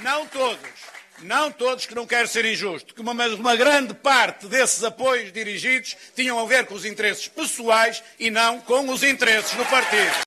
[0.03, 0.71] não todos,
[1.23, 5.97] não todos, que não quero ser injusto, que uma, uma grande parte desses apoios dirigidos
[6.15, 10.26] tinham a ver com os interesses pessoais e não com os interesses do partido.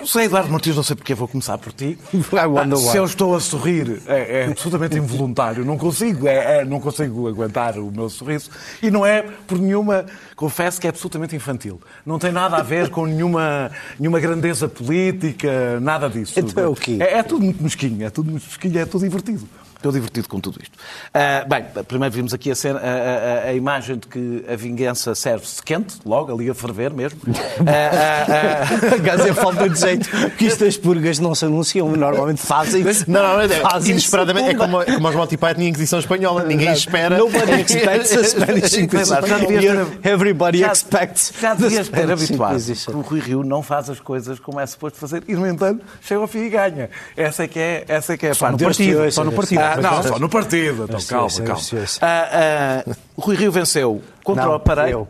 [0.00, 1.98] José Eduardo Martins, não sei porque vou começar por ti.
[2.32, 5.64] Ah, se eu estou a sorrir, é, é absolutamente involuntário.
[5.64, 8.50] Não consigo, é, é, não consigo aguentar o meu sorriso.
[8.82, 10.06] E não é por nenhuma,
[10.36, 11.80] confesso que é absolutamente infantil.
[12.04, 16.38] Não tem nada a ver com nenhuma, nenhuma grandeza política, nada disso.
[16.38, 16.98] Então é o quê?
[17.00, 19.48] É, é tudo muito mesquinho, é tudo muito mesquinho, é tudo divertido.
[19.80, 20.74] Estou divertido com tudo isto.
[20.74, 25.14] Uh, bem, primeiro vimos aqui a, cena, a, a, a, imagem de que a vingança
[25.14, 27.18] serve-se quente, logo, ali a ferver mesmo.
[27.26, 32.42] Uh, uh, Gás é falta de jeito, porque isto as purgas não se anunciam, normalmente
[32.42, 34.50] fazem não, é, fazem inesperadamente.
[34.50, 37.16] É como, como os Monty Python em Inquisição Espanhola, ninguém espera.
[37.16, 39.86] Nobody expects a Spanish Inquisition.
[40.04, 41.32] Everybody já, expects.
[41.40, 44.98] Já devias ter habituado que o Rui Rio não faz as coisas como é suposto
[44.98, 46.90] fazer e, no entanto, chega ao fim e ganha.
[47.16, 48.52] Essa é que é, essa é, que é a parte.
[48.52, 49.69] No partido, só no partido.
[49.72, 50.84] Ah, não, só no partido.
[50.84, 51.62] Então, calma, calma.
[52.00, 55.08] Ah, ah, Rui Rio venceu contra não, o aparelho.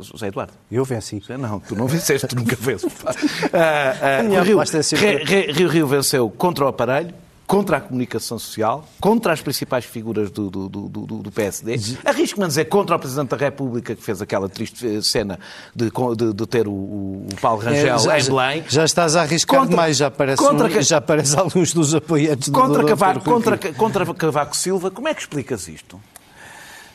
[0.00, 0.52] José Eduardo.
[0.70, 1.22] Eu venci.
[1.28, 2.84] Não, tu não venceste, tu nunca vezes.
[2.84, 7.14] Uh, uh, Rio, Rio, Rio, Rio venceu contra o aparelho,
[7.50, 11.80] contra a comunicação social, contra as principais figuras do, do, do, do, PSD.
[12.04, 15.36] Arrisco-me a dizer contra o Presidente da República, que fez aquela triste cena
[15.74, 18.64] de, de, de ter o, o Paulo Rangel É, já, em Belém.
[18.68, 22.50] Já estás a arriscar Contra- demais, já aparece, contra um- já aparece alguns dos apoiantes
[22.50, 22.84] do Contra.
[22.84, 26.00] Cavaco, contra, contra Cavaco Silva, como é que explicas isto?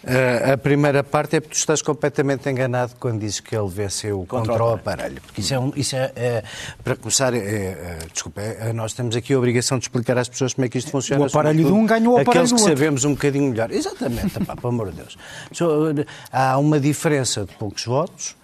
[0.08, 4.24] Uh, a primeira parte é porque tu estás completamente enganado quando dizes que ele venceu
[4.28, 5.20] contra, Contra o aparelho.
[5.20, 6.44] Porque isso é, um- isso é, é-
[6.84, 10.54] para começar, é, é, desculpa, é- nós temos aqui a obrigação de explicar às pessoas
[10.54, 11.24] como é que isto funciona.
[11.24, 12.78] O aparelho de um ganha o aparelho Aqueles do que outro.
[12.78, 13.72] sabemos um bocadinho melhor.
[13.72, 15.18] Exatamente, pá, pelo amor de Deus.
[15.60, 18.36] Uh, há uma diferença de poucos votos.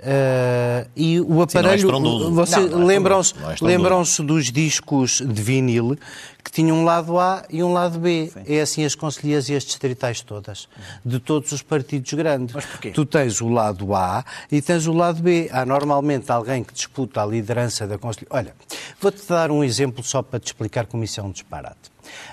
[0.00, 1.90] Uh, e o é aparelho.
[2.30, 5.96] Vocês é lembram-se é lembram-se dos discos de vinil
[6.42, 8.32] que tinham um lado A e um lado B.
[8.46, 10.68] É assim as conselheiras e as distritais todas,
[11.04, 12.54] de todos os partidos grandes.
[12.54, 12.90] Mas porquê?
[12.90, 15.48] Tu tens o lado A e tens o lado B.
[15.52, 18.34] Há normalmente alguém que disputa a liderança da conselheira.
[18.34, 18.54] Olha,
[19.00, 21.90] vou-te dar um exemplo só para te explicar como isso é um disparate.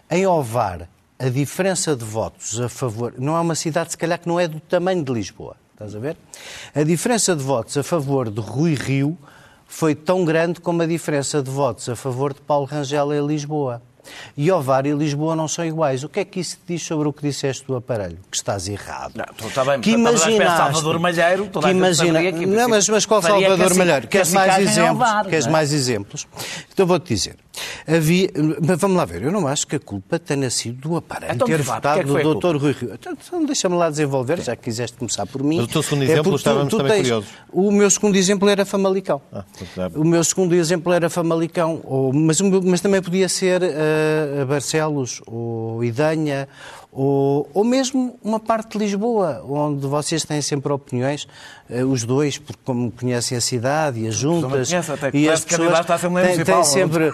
[0.10, 3.14] Em Ovar, a diferença de votos a favor.
[3.18, 5.56] Não é uma cidade, se calhar, que não é do tamanho de Lisboa.
[5.76, 6.16] Estás a ver?
[6.74, 9.18] A diferença de votos a favor de Rui Rio
[9.68, 13.82] foi tão grande como a diferença de votos a favor de Paulo Rangel em Lisboa.
[14.38, 16.04] E Ovar e Lisboa não são iguais.
[16.04, 18.18] O que é que isso te diz sobre o que disseste do aparelho?
[18.30, 19.14] Que estás errado.
[19.16, 22.32] Não, tu está bem, que a ver imaginaste, Salvador Malheiro, toda que a gente imagina,
[22.32, 24.08] que, não, mas, mas qual Salvador caci- Malheiro?
[24.08, 25.10] Queres mais cacicagem ao exemplos?
[25.10, 25.50] VAR, Queres é?
[25.50, 26.28] mais exemplos?
[26.74, 27.36] Então vou-te dizer.
[27.88, 28.30] Havia,
[28.68, 31.48] mas vamos lá ver, eu não acho que a culpa tenha sido do aparelho Então,
[31.48, 32.58] ter vá, votado é que do Dr.
[32.58, 32.94] Rui Rio.
[32.94, 35.58] Então, então deixa-me lá desenvolver, já que quiseste começar por mim.
[35.58, 37.30] Mas o teu segundo É exemplo porque estávamos também curiosos.
[37.54, 39.22] O meu segundo exemplo era Famalicão.
[39.32, 39.46] Ah,
[39.96, 43.62] O meu segundo exemplo era Famalicão, ou, mas, mas também podia ser
[43.96, 46.48] eh, Barcelos, ou Idanha,
[46.92, 51.28] ou, ou mesmo uma parte de Lisboa, onde vocês têm sempre opiniões,
[51.92, 54.70] os dois, porque como conhecem a cidade e as juntas.
[54.70, 57.12] conhece, até que e as pessoas à Assembleia têm, Municipal, têm sempre,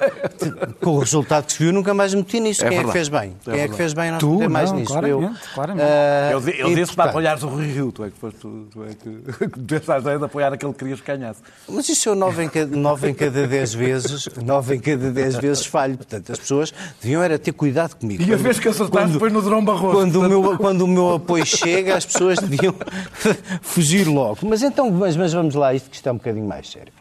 [0.81, 2.65] com o resultado que se viu, nunca mais me meti nisso.
[2.65, 2.93] É Quem é que verdade.
[2.93, 3.19] fez bem?
[3.21, 3.77] É Quem é que verdade.
[3.77, 4.11] fez bem?
[4.11, 4.91] Não Tu, se mais não, nisso.
[4.91, 5.85] claramente, eu, claramente.
[5.87, 8.37] Ah, Eu, eu e, disse para portanto, apoiares o Rui Rio, tu é que, foste,
[8.39, 11.39] tu, tu é que, a ideia de apoiar aquele que querias que ganhasse.
[11.69, 15.35] Mas isso eu nove em cada, nove em cada dez vezes, nove em cada dez
[15.37, 15.95] vezes falho.
[15.95, 18.21] Portanto, as pessoas deviam era ter cuidado comigo.
[18.21, 19.95] E a vez que acertaste foi no Durão Barroso.
[19.95, 22.75] Quando o, meu, quando o meu apoio chega, as pessoas deviam
[23.61, 24.40] fugir logo.
[24.43, 26.91] Mas então, mas, mas vamos lá, isto que é um bocadinho mais sério.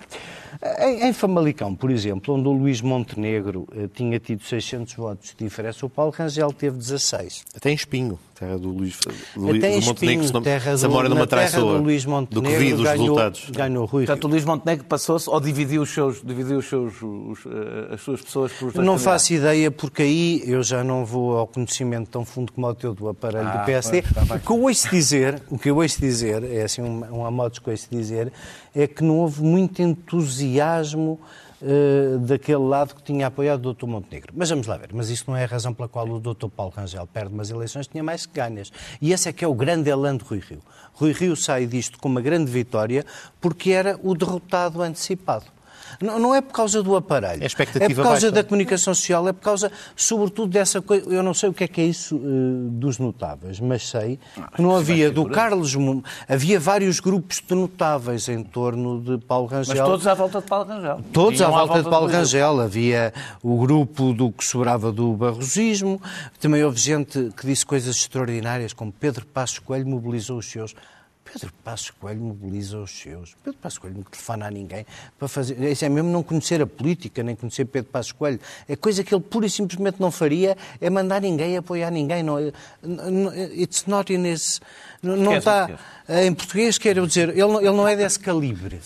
[0.78, 5.42] Em, em Famalicão, por exemplo, onde o Luís Montenegro eh, tinha tido 600 votos de
[5.44, 7.44] diferença, o Paulo Rangel teve 16.
[7.56, 8.98] Até em Espinho, terra do Luís
[9.34, 12.04] do, Até em do Montenegro, Espinho, se não- terra do, na terra atraiçoa, do Luís
[12.04, 13.50] do Montenegro, que vi dos ganhou, resultados.
[13.50, 17.38] ganhou Rui Portanto, o Luís Montenegro passou-se ou dividiu, os seus, dividiu os seus, os,
[17.46, 21.06] eh, as suas pessoas por os dois Não faço ideia, porque aí eu já não
[21.06, 24.02] vou ao conhecimento tão fundo como o teu do aparelho Ah, do PSD.
[24.02, 24.36] pois, bem.
[24.36, 27.30] o que eu ouço dizer, o que eu ouço dizer, é assim um, um a
[27.30, 28.30] modos que eu ouço dizer,
[28.74, 30.49] é que não houve muito entusiasmo
[31.62, 33.86] eh, daquele lado que tinha apoiado o Dr.
[33.86, 34.32] Montenegro.
[34.34, 36.48] Mas vamos lá ver, mas isso não é a razão pela qual o Dr.
[36.48, 38.72] Paulo Rangel perde umas eleições, tinha mais que ganhas.
[39.00, 40.62] E esse é que é o grande elan de Rui Rio.
[40.94, 43.04] Rui Rio sai disto com uma grande vitória
[43.40, 45.44] porque era o derrotado antecipado.
[46.00, 47.42] Não, não é por causa do aparelho.
[47.42, 48.30] É É por causa baixa.
[48.32, 51.08] da comunicação social, é por causa, sobretudo, dessa coisa.
[51.08, 54.18] Eu não sei o que é que é isso eh, dos notáveis, mas sei
[54.54, 55.76] que não havia do Carlos.
[56.28, 59.76] Havia vários grupos de notáveis em torno de Paulo Rangel.
[59.76, 61.00] Mas todos à volta de Paulo Rangel.
[61.12, 62.06] Todos à Tinham volta de Paulo.
[62.08, 62.60] Rangel.
[62.60, 66.00] Havia o grupo do que sobrava do barrosismo.
[66.40, 70.74] Também houve gente que disse coisas extraordinárias, como Pedro Passos Coelho mobilizou os seus.
[71.32, 73.36] Pedro Passos Coelho mobiliza os seus.
[73.44, 74.84] Pedro Passos Coelho não telefona a ninguém
[75.18, 75.60] para fazer.
[75.70, 78.40] Isso é mesmo não conhecer a política, nem conhecer Pedro Passos Coelho.
[78.68, 82.22] É coisa que ele pura e simplesmente não faria, é mandar ninguém apoiar ninguém.
[82.22, 84.60] Não, é- não- it's not in his.
[85.02, 85.70] Não, não está.
[86.08, 88.80] Em português, quero dizer, ele não, ele não é desse calibre.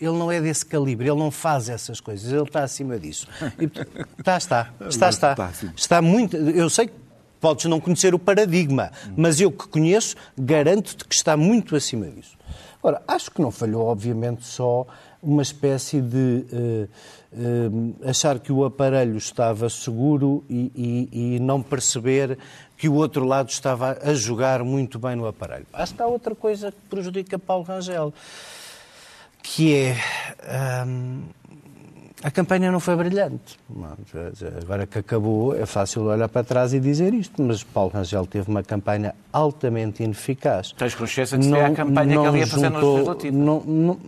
[0.00, 3.28] Ele não é desse calibre, ele não faz essas coisas, ele está acima disso.
[3.58, 5.52] E, portanto, está, está, está, está.
[5.52, 5.70] Sim.
[5.76, 6.34] Está muito.
[6.38, 6.94] Eu sei que
[7.40, 12.36] podes não conhecer o paradigma, mas eu que conheço, garanto-te que está muito acima disso.
[12.82, 14.86] Ora, acho que não falhou, obviamente, só
[15.22, 16.88] uma espécie de eh,
[17.34, 20.72] eh, achar que o aparelho estava seguro e,
[21.12, 22.38] e- e não perceber
[22.78, 25.66] que o outro lado estava a jogar muito bem no aparelho.
[25.74, 28.14] Acho que há outra coisa que prejudica Paulo Rangel,
[29.42, 29.96] que é.
[30.86, 31.22] hum,
[32.22, 33.58] a campanha não foi brilhante.
[33.68, 33.96] Não,
[34.62, 38.50] Agora que acabou, é fácil olhar para trás e dizer isto, mas Paulo Rangel teve
[38.50, 40.72] uma campanha altamente ineficaz.
[40.72, 43.40] Tens consciência de que seria a campanha que ele ia fazer juntou- legislativas?
[43.40, 44.00] Não, não,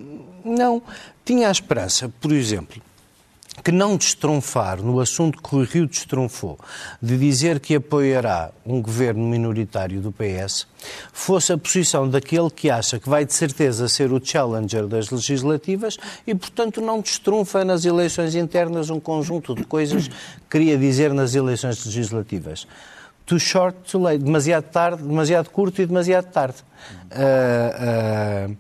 [0.45, 0.83] não,
[1.25, 2.83] tinha a esperança, por exemplo,
[3.63, 6.59] que não destronfar no assunto que o Rio destronfou,
[7.01, 10.67] de dizer que apoiará um governo minoritário do PS,
[11.13, 15.97] fosse a posição daquele que acha que vai de certeza ser o challenger das legislativas
[16.27, 20.15] e, portanto, não destronfa nas eleições internas um conjunto de coisas que
[20.51, 22.67] queria dizer nas eleições legislativas.
[23.25, 24.19] Too short, too late.
[24.19, 26.57] Demasiado tarde, demasiado curto e demasiado tarde.
[27.13, 28.57] Uh, uh,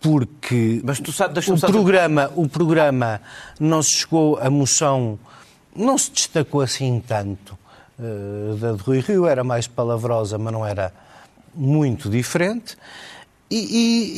[0.00, 3.20] porque Mas tu sabes, o, programa, o programa
[3.58, 5.18] não se chegou a moção,
[5.76, 7.58] não se destacou assim tanto
[7.98, 10.92] uh, da de Rui Rio, era mais palavrosa, mas não era
[11.54, 12.76] muito diferente.
[13.50, 13.56] E,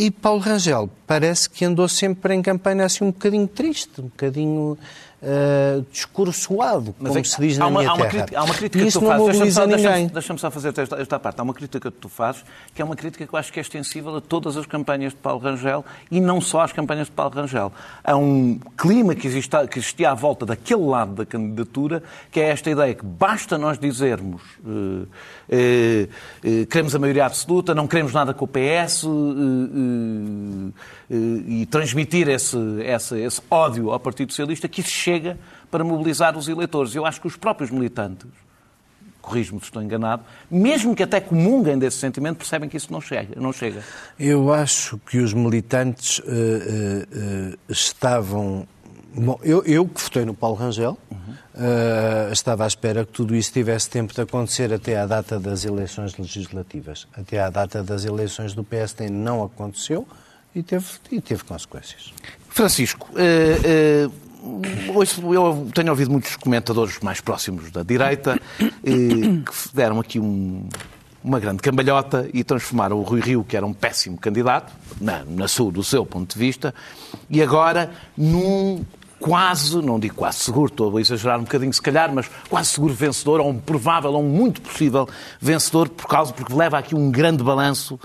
[0.03, 4.05] e, e Paulo Rangel parece que andou sempre em campanha assim um bocadinho triste, um
[4.05, 4.79] bocadinho
[5.23, 8.25] uh, discursoado, como é, se diz na uma, minha há uma terra.
[8.25, 9.27] Crítica, há uma crítica e que isso tu não fazes.
[9.27, 11.41] Deixa-me só, deixa deixa só fazer esta, esta parte.
[11.41, 13.63] Há uma crítica que tu fazes, que é uma crítica que eu acho que é
[13.63, 17.35] extensível a todas as campanhas de Paulo Rangel e não só às campanhas de Paulo
[17.35, 17.73] Rangel.
[18.03, 22.49] Há um clima que, existe, que existia à volta daquele lado da candidatura, que é
[22.51, 25.07] esta ideia que basta nós dizermos eh,
[25.49, 26.09] eh,
[26.45, 30.73] eh, queremos a maioria absoluta, não queremos nada com o PS eh, eh,
[31.15, 35.39] e transmitir esse, esse, esse ódio ao Partido Socialista, que isso chega
[35.71, 36.95] para mobilizar os eleitores.
[36.95, 38.27] Eu acho que os próprios militantes,
[39.21, 43.39] corrijo-me se estou enganado, mesmo que até comunguem desse sentimento, percebem que isso não chega.
[43.39, 43.83] Não chega.
[44.19, 48.67] Eu acho que os militantes uh, uh, uh, estavam.
[49.15, 50.97] Bom, eu, eu que votei no Paulo Rangel,
[52.33, 56.17] estava à espera que tudo isso tivesse tempo de acontecer até à data das eleições
[56.17, 57.07] legislativas.
[57.13, 60.09] Até à data das eleições do PSD não aconteceu
[60.55, 62.13] e teve, e teve consequências.
[62.49, 63.09] Francisco,
[64.93, 70.69] Hoje eu tenho ouvido muitos comentadores mais próximos da direita que deram aqui um,
[71.23, 75.47] uma grande cambalhota e transformaram o Rui Rio, que era um péssimo candidato, na, na
[75.47, 76.75] sua, do seu ponto de vista,
[77.31, 78.85] e agora num
[79.21, 82.93] quase, não digo quase seguro, estou a exagerar um bocadinho se calhar, mas quase seguro
[82.93, 85.09] vencedor, ou um provável, ou um muito possível
[85.41, 88.01] vencedor, por causa, porque leva aqui um grande balanço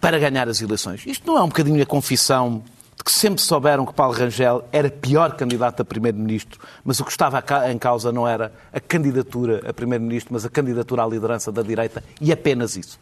[0.00, 1.04] para ganhar as eleições.
[1.06, 2.62] Isto não é um bocadinho a confissão
[2.96, 7.10] de que sempre souberam que Paulo Rangel era pior candidato a primeiro-ministro, mas o que
[7.10, 11.62] estava em causa não era a candidatura a primeiro-ministro, mas a candidatura à liderança da
[11.62, 12.98] direita e apenas isso?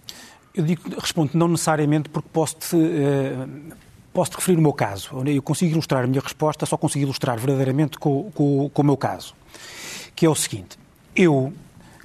[0.55, 3.77] Eu digo, respondo não necessariamente porque posso-te uh,
[4.13, 5.11] posso -te referir o meu caso.
[5.27, 8.97] Eu consigo ilustrar a minha resposta, só consigo ilustrar verdadeiramente com, com, com o meu
[8.97, 9.35] caso,
[10.15, 10.79] que é o seguinte.
[11.15, 11.53] Eu,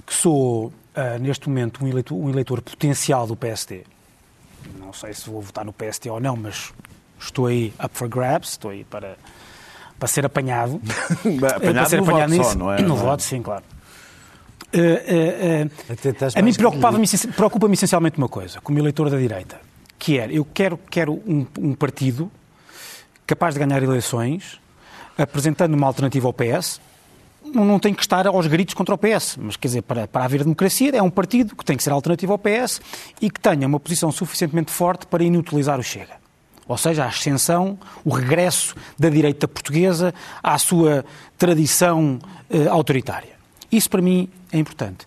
[0.06, 0.72] que sou uh,
[1.20, 3.84] neste momento um eleitor, um eleitor potencial do PSD,
[4.78, 6.72] não sei se vou votar no PSD ou não, mas
[7.18, 9.16] estou aí up for grabs, estou aí para,
[9.98, 10.80] para ser apanhado.
[11.22, 12.50] apanhado para ser no apanhado nisso.
[12.50, 12.82] Só, não é?
[12.82, 13.64] No voto, sim, claro.
[14.74, 19.60] Uh, uh, uh, a mim preocupa-me preocupa essencialmente uma coisa, como eleitor da direita,
[19.98, 22.32] que é, eu quero, quero um, um partido
[23.26, 24.58] capaz de ganhar eleições,
[25.16, 26.80] apresentando uma alternativa ao PS,
[27.44, 30.42] não, tem que estar aos gritos contra o PS, mas quer dizer, para, para haver
[30.42, 32.80] democracia, é um partido que tem que ser alternativo ao PS
[33.20, 36.22] e que tenha uma posição suficientemente forte para inutilizar o Chega.
[36.66, 41.04] Ou seja, a ascensão, o regresso da direita portuguesa à sua
[41.36, 43.32] tradição eh, autoritária.
[43.70, 45.04] Isso para mim é importante.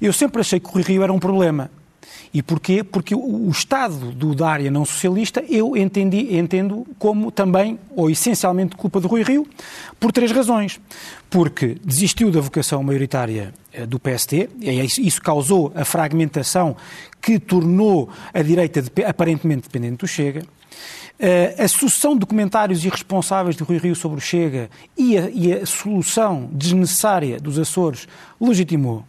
[0.00, 1.70] Eu sempre achei que o Rio era um problema.
[2.34, 2.82] E porquê?
[2.82, 8.74] Porque o, Estado do, da área não socialista eu entendi, entendo como também, ou essencialmente,
[8.74, 9.46] culpa do Rui Rio,
[10.00, 10.80] por três razões.
[11.30, 16.76] Porque desistiu da vocação maioritária eh, do PST, isso, isso causou a fragmentação
[17.22, 20.42] que tornou a direita de, aparentemente dependente do Chega.
[21.14, 24.68] Uh, a sucessão de comentários irresponsáveis de Rui Rio sobre o Chega
[24.98, 28.08] e a, e a solução desnecessária dos Açores
[28.40, 29.04] legitimou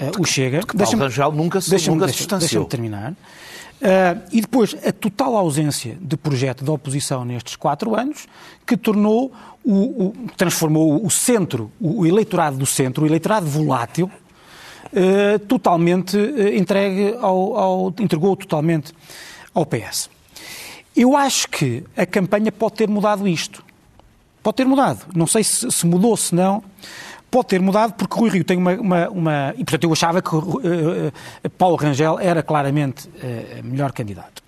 [0.00, 0.60] uh, o Chega.
[0.60, 2.64] Que Paulo Rangel nunca se, nunca se distanciou.
[2.64, 3.12] Deixa-me terminar.
[3.12, 8.26] Uh, e depois a total ausência de projeto de oposição nestes quatro anos,
[8.66, 9.32] que tornou,
[9.64, 14.10] o, o transformou o centro, o eleitorado do centro, o eleitorado volátil,
[14.92, 16.16] uh, totalmente
[16.54, 18.92] entregue ao, ao, entregou totalmente
[19.54, 20.10] ao PS.
[20.94, 23.64] Eu acho que a campanha pode ter mudado isto.
[24.42, 25.06] Pode ter mudado.
[25.14, 26.62] Não sei se, se mudou, se não.
[27.30, 28.72] Pode ter mudado porque Rui Rio tem uma.
[28.74, 29.54] uma, uma...
[29.56, 34.42] E, portanto, eu achava que uh, uh, Paulo Rangel era claramente uh, melhor candidato.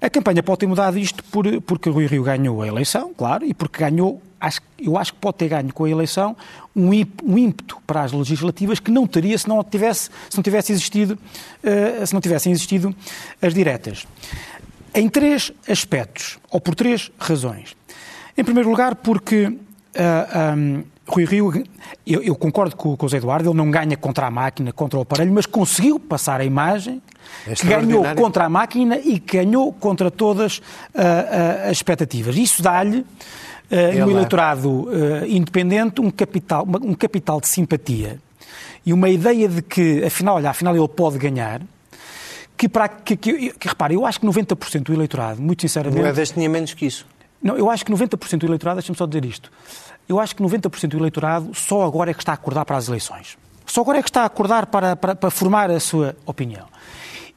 [0.00, 3.52] A campanha pode ter mudado isto por, porque Rui Rio ganhou a eleição, claro, e
[3.52, 4.22] porque ganhou.
[4.40, 6.36] Acho, eu acho que pode ter ganho com a eleição
[6.76, 11.18] um, ímpeto para as legislativas que não teria se não tivesse, se não tivesse existido,
[12.06, 12.94] se não tivessem existido
[13.42, 14.06] as diretas
[14.94, 17.76] em três aspectos, ou por três razões.
[18.36, 21.64] Em primeiro lugar, porque uh, um, Rui Rio,
[22.06, 24.98] eu, eu concordo com, com o José Eduardo, ele não ganha contra a máquina, contra
[24.98, 27.02] o aparelho, mas conseguiu passar a imagem
[27.46, 30.62] é que ganhou contra a máquina e que ganhou contra todas uh,
[30.94, 32.36] uh, as expectativas.
[32.36, 34.88] Isso dá-lhe uh, no eleitorado
[35.26, 38.18] independente um capital, um capital de simpatia
[38.84, 41.60] e uma ideia de que, afinal, olha, afinal ele pode ganhar,
[42.56, 46.00] que, para, que, que, que repare, eu acho que 90% do eleitorado, muito sinceramente...
[46.00, 47.06] Moedas tinha menos que isso.
[47.42, 49.52] Não, eu acho que 90% do eleitorado, deixa-me só dizer isto,
[50.08, 52.88] eu acho que 90% do eleitorado só agora é que está a acordar para as
[52.88, 53.36] eleições.
[53.66, 56.66] Só agora é que está a acordar para, para, para formar a sua opinião.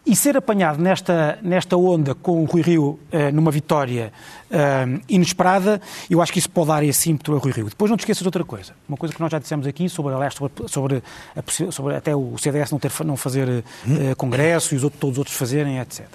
[0.03, 4.11] E ser apanhado nesta, nesta onda com o Rui Rio uh, numa vitória
[4.49, 7.69] uh, inesperada, eu acho que isso pode dar esse ímpeto a Rui Rio.
[7.69, 8.73] Depois não te esqueças de outra coisa.
[8.89, 11.03] Uma coisa que nós já dissemos aqui sobre, aliás, sobre, sobre,
[11.35, 15.15] a, sobre até o CDS não, ter, não fazer uh, congresso e os outros, todos
[15.15, 16.07] os outros fazerem, etc.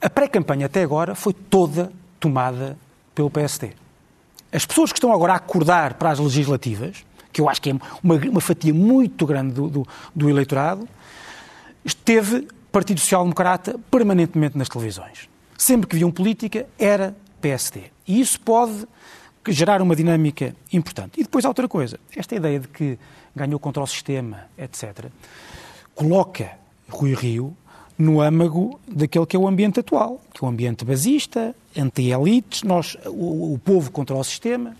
[0.00, 1.90] A pré-campanha até agora foi toda
[2.20, 2.76] tomada
[3.14, 3.85] pelo PSD.
[4.56, 7.74] As pessoas que estão agora a acordar para as legislativas, que eu acho que é
[8.02, 10.88] uma, uma fatia muito grande do, do, do eleitorado,
[11.84, 15.28] esteve Partido Social Democrata permanentemente nas televisões.
[15.58, 17.90] Sempre que viam política, era PSD.
[18.08, 18.88] E isso pode
[19.46, 21.20] gerar uma dinâmica importante.
[21.20, 22.00] E depois há outra coisa.
[22.16, 22.98] Esta ideia de que
[23.34, 25.10] ganhou contra o sistema, etc.,
[25.94, 26.50] coloca
[26.88, 27.54] Rui Rio
[27.98, 32.96] no âmago daquele que é o ambiente atual, que é o ambiente basista, anti-elites, nós,
[33.06, 34.76] o, o, povo contra o sistema.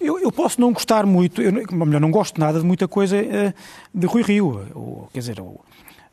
[0.00, 3.54] Eu, eu, posso não gostar muito, eu, melhor, não gosto nada de muita coisa uh,
[3.92, 4.66] de Rui Rio.
[4.74, 5.42] Ou, quer dizer,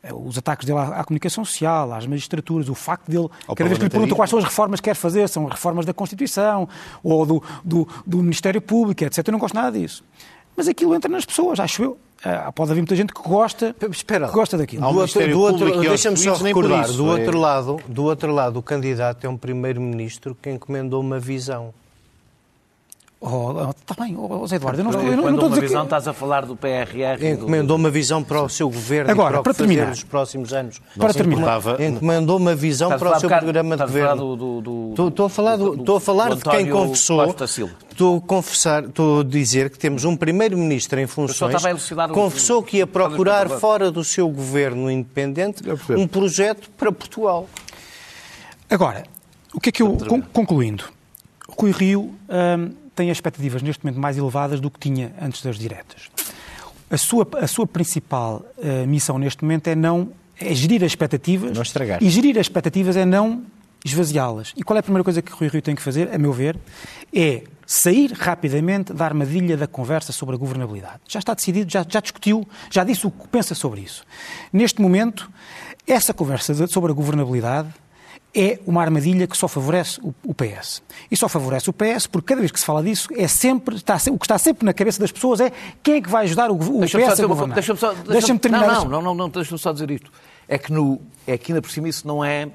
[0.02, 3.68] é, os ataques dele à, à, comunicação social, às magistraturas, o facto dele, Ao cada
[3.68, 6.68] vez que lhe perguntam quais são as reformas que quer fazer, são reformas da Constituição
[7.02, 9.28] ou do, do, do Ministério Público, etc.
[9.28, 10.02] Eu não gosto nada disso.
[10.56, 11.98] Mas aquilo entra nas pessoas, acho eu.
[12.24, 14.82] Ah, pode haver muita gente que gosta, Espera, que gosta daquilo.
[14.82, 17.40] Do outro, do outro, Deixa-me só recordar, do, outro é...
[17.40, 21.74] lado, do outro lado, o candidato é um primeiro-ministro que encomendou uma visão.
[23.24, 25.82] Oh, está bem, oh, Zé Eduardo, eu não, eu, eu não estou a dizer visão,
[25.82, 25.86] que...
[25.86, 27.24] estás a falar do PRR.
[27.24, 30.80] Encomendou uma visão para o seu governo Agora, para, para terminar, nos próximos anos.
[30.98, 34.36] Para terminar, encomendou uma visão para o seu programa de governo.
[34.36, 37.24] Do, do, estou, estou a falar, do, estou a falar de quem confessou.
[37.92, 42.78] Estou a, confessar, estou a dizer que temos um primeiro-ministro em funções que confessou que
[42.78, 47.48] ia procurar fora do seu governo independente um projeto para Portugal.
[48.68, 49.04] Agora,
[49.54, 49.96] o que é que eu,
[50.32, 50.86] concluindo,
[51.56, 52.12] Rui Rio...
[52.28, 56.10] Hum, tem expectativas neste momento mais elevadas do que tinha antes das diretas.
[56.90, 61.52] A sua, a sua principal uh, missão neste momento é não é gerir as expectativas
[61.52, 62.02] não estragar.
[62.02, 63.44] e gerir as expectativas é não
[63.84, 64.52] esvaziá-las.
[64.56, 66.32] E qual é a primeira coisa que o Rui Rio tem que fazer, a meu
[66.32, 66.56] ver,
[67.14, 71.00] é sair rapidamente da armadilha da conversa sobre a governabilidade.
[71.08, 74.04] Já está decidido, já, já discutiu, já disse o que pensa sobre isso.
[74.52, 75.30] Neste momento,
[75.86, 77.68] essa conversa sobre a governabilidade
[78.34, 80.82] é uma armadilha que só favorece o, PS.
[81.10, 83.96] E só favorece o PS porque cada vez que se fala disso, é sempre, está,
[84.10, 85.52] o que está sempre na cabeça das pessoas é
[85.82, 87.54] quem é que vai ajudar o, o PS a governar.
[87.54, 88.66] Deixa-me só, deixa deixa terminar.
[88.66, 90.10] Não, não, não, não deixa-me só dizer isto.
[90.48, 92.48] É que, no, é que ainda por cima isso não é,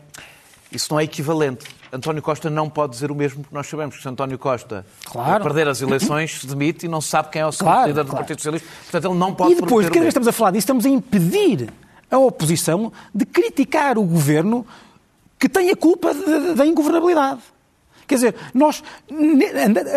[0.71, 1.65] isso não é equivalente.
[1.93, 5.43] António Costa não pode dizer o mesmo que nós sabemos, que se António Costa claro.
[5.43, 8.09] perder as eleições se demite e não se sabe quem é o claro, líder do
[8.09, 8.25] claro.
[8.25, 8.67] Partido Socialista.
[8.83, 10.89] Portanto, ele não pode E depois, cada vez que estamos a falar disso, estamos a
[10.89, 11.71] impedir
[12.09, 14.65] a oposição de criticar o governo
[15.39, 16.13] que tem a culpa
[16.55, 17.41] da ingovernabilidade.
[18.07, 18.81] Quer dizer, nós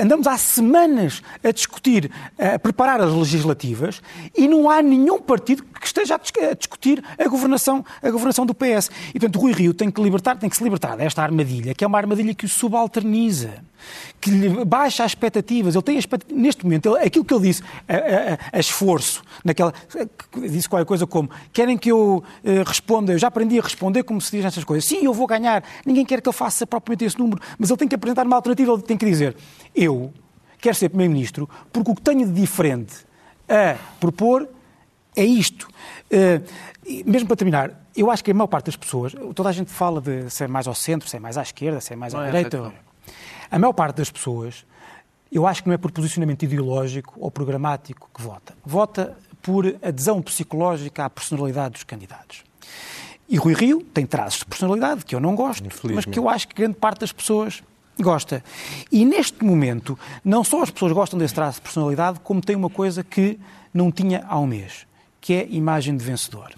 [0.02, 4.02] andamos há semanas a discutir, a preparar as legislativas
[4.36, 8.90] e não há nenhum partido que esteja a discutir a governação, a governação do PS.
[9.10, 11.86] E, portanto, Rui Rio tem que, libertar, tem que se libertar desta armadilha, que é
[11.86, 13.64] uma armadilha que o subalterniza,
[14.20, 15.74] que lhe baixa as expectativas.
[15.74, 19.72] Ele tem expectativas, neste momento, ele, aquilo que ele disse, a, a, a, esforço, naquela,
[20.36, 24.20] disse qualquer coisa como, querem que eu uh, responda, eu já aprendi a responder como
[24.20, 24.84] se diz nessas coisas.
[24.84, 27.88] Sim, eu vou ganhar, ninguém quer que ele faça propriamente esse número, mas ele tem
[27.88, 29.36] que apresentar uma alternativa, ele tem que dizer,
[29.74, 30.12] eu
[30.58, 32.94] quero ser Primeiro-Ministro porque o que tenho de diferente
[33.48, 34.48] a propor
[35.14, 35.68] é isto.
[36.06, 36.42] Uh,
[37.04, 40.00] mesmo para terminar, eu acho que a maior parte das pessoas, toda a gente fala
[40.00, 42.72] de ser mais ao centro, ser mais à esquerda, ser mais à não é direita.
[43.50, 44.64] É a maior parte das pessoas,
[45.30, 48.54] eu acho que não é por posicionamento ideológico ou programático que vota.
[48.64, 52.44] Vota por adesão psicológica à personalidade dos candidatos.
[53.28, 56.48] E Rui Rio tem traços de personalidade que eu não gosto, mas que eu acho
[56.48, 57.62] que grande parte das pessoas
[58.02, 58.42] gosta.
[58.90, 62.70] E neste momento, não só as pessoas gostam desse traço de personalidade, como tem uma
[62.70, 63.38] coisa que
[63.72, 64.88] não tinha há um mês
[65.20, 66.50] que é imagem de vencedor.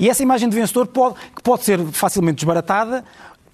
[0.00, 3.04] E essa imagem de vencedor pode, que pode ser facilmente desbaratada,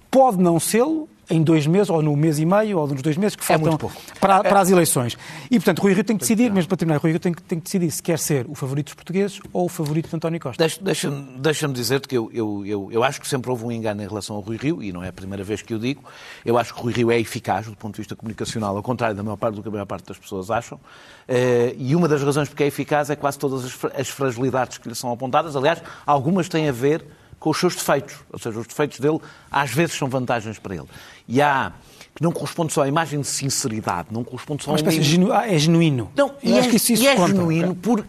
[0.09, 3.35] pode não sê-lo, em dois meses, ou no mês e meio, ou nos dois meses
[3.35, 5.17] que é faltam é para, para, as eleições.
[5.51, 7.59] E, portanto, Rui Rio tem que decidir, mesmo para terminar, Rui Rio tem que, tem
[7.59, 10.67] que decidir se quer ser o favorito dos portugueses ou o favorito de António Costa.
[10.81, 14.07] Deixa-me deixa dizer-te que eu, eu, eu, eu acho que sempre houve um engano em
[14.07, 16.03] relação ao Rui Rio, e não é a primeira vez que o digo.
[16.45, 19.23] Eu acho que Rui Rio é eficaz do ponto de vista comunicacional, ao contrário da
[19.23, 20.77] maior parte do que a maior parte das pessoas acham.
[20.77, 24.87] Uh, e uma das razões porque é eficaz é quase todas as, as fragilidades que
[24.87, 25.55] lhe são apontadas.
[25.55, 27.05] Aliás, algumas têm a ver
[27.39, 28.15] com os seus defeitos.
[28.31, 29.19] Ou seja, os defeitos dele
[29.51, 30.87] às vezes são vantagens para ele.
[31.27, 31.71] E há
[32.15, 35.03] que não corresponde só à imagem de sinceridade, não corresponde só a Uma um espécie
[35.03, 35.31] genu...
[35.31, 36.11] ah, é genuíno.
[36.15, 38.03] não, Eu e acho é, que isso, isso e é genuíno por,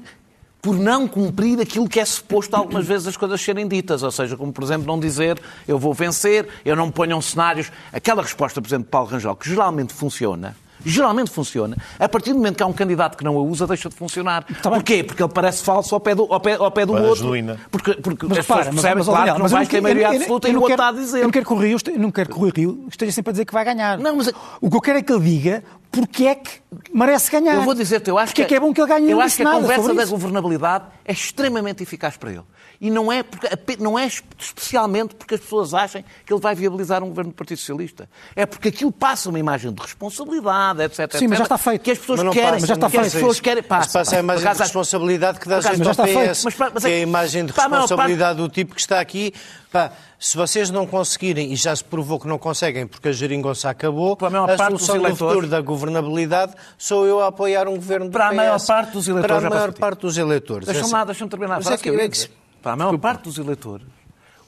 [0.63, 4.03] por não cumprir aquilo que é suposto algumas vezes as coisas serem ditas.
[4.03, 7.71] Ou seja, como por exemplo não dizer eu vou vencer, eu não me ponham cenários.
[7.93, 10.57] Aquela resposta, por exemplo, de Paulo Rangel, que geralmente funciona,
[10.89, 13.89] geralmente funciona, a partir do momento que há um candidato que não a usa, deixa
[13.89, 14.45] de funcionar.
[14.63, 14.79] Tá bem.
[14.81, 15.05] Porquê?
[15.05, 17.23] Porque ele parece falso ao pé do, ao pé, ao pé do Para outro.
[17.23, 17.59] genuína.
[17.71, 19.67] Porque, porque Mas as pessoas mas- percebem, mas, claro, que não mas eu vai não
[19.67, 21.19] ter quero- maioria absoluta eu e o não está a dizer.
[21.19, 23.45] Eu não quero que o Rio, não quero que o Rio esteja sempre a dizer
[23.45, 23.99] que vai ganhar.
[23.99, 26.51] Não, mas- O que eu quero é que ele diga porque é que
[26.93, 27.55] merece ganhar.
[27.55, 29.11] Eu vou dizer-te, eu acho porque é que é bom que ele ganhe.
[29.11, 32.45] Eu acho que a conversa da governabilidade é extremamente eficaz para ele.
[32.81, 37.03] E não é, porque, não é especialmente porque as pessoas achem que ele vai viabilizar
[37.03, 38.09] um governo do Partido Socialista.
[38.37, 41.17] É porque aquilo passa uma imagem de responsabilidade, etc.
[41.19, 41.83] Sim, mas já etc, está feito.
[41.83, 42.51] Que as pessoas Mas querem.
[42.51, 43.13] passa, mas já está que as feito.
[43.15, 43.63] pessoas querem.
[43.69, 46.29] Mas Passa, passa a Por imagem de responsabilidade que dá jeito ao está PS, feito.
[46.45, 49.33] Mas mas que é- é a imagem de a responsabilidade do tipo que está aqui.
[49.71, 53.69] Pá, se vocês não conseguirem, e já se provou que não conseguem porque a geringonça
[53.69, 57.21] acabou, Para a maior a parte dos solução do eleitores- futuro da governabilidade sou eu
[57.21, 58.37] a apoiar um governo do Para a PS.
[58.37, 60.67] maior parte dos eleitores, Para a maior parte dos eleitores.
[60.67, 61.07] Deixa-me É assim.
[61.07, 62.31] deixa-me terminar a Mas é que é dizer.
[62.63, 63.87] Para a maior parte dos eleitores,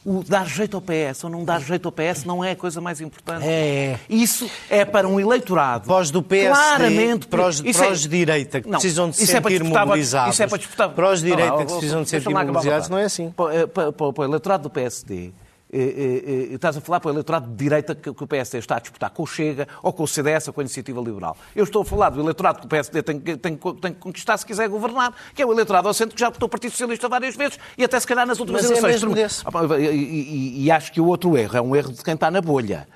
[0.05, 2.81] o dar jeito ao PS ou não dar jeito ao PS não é a coisa
[2.81, 3.45] mais importante.
[3.47, 3.99] É.
[4.09, 5.87] Isso é para um eleitorado.
[5.87, 9.23] Pós do PSD, claramente para os, para é- os de direita que Não, precisam de
[9.23, 10.35] é para sentir disputar mobilizados.
[10.35, 10.89] Isso é para disputar.
[10.91, 13.31] Para os de direita que precisam de sentir mobilizados, não é assim.
[13.31, 15.33] Para, eh, para- para- para o eleitorado do PSD,
[15.73, 18.59] eh, eh, eh, estás a falar para o eleitorado de direita que, que o PSD
[18.59, 21.37] está a disputar com o Chega ou com o CDS ou com a Iniciativa Liberal.
[21.55, 24.01] Eu estou a falar do eleitorado que o PSD tem, que- tem, que- tem que
[24.01, 26.71] conquistar se quiser governar, que é o eleitorado ao centro que já votou o Partido
[26.73, 28.93] Socialista várias vezes e até se calhar nas últimas Mas é eleições.
[29.03, 29.43] mesmo desse.
[29.47, 32.31] Ah, E, e- e acho que o outro erro é um erro de quem está
[32.31, 32.89] na bolha.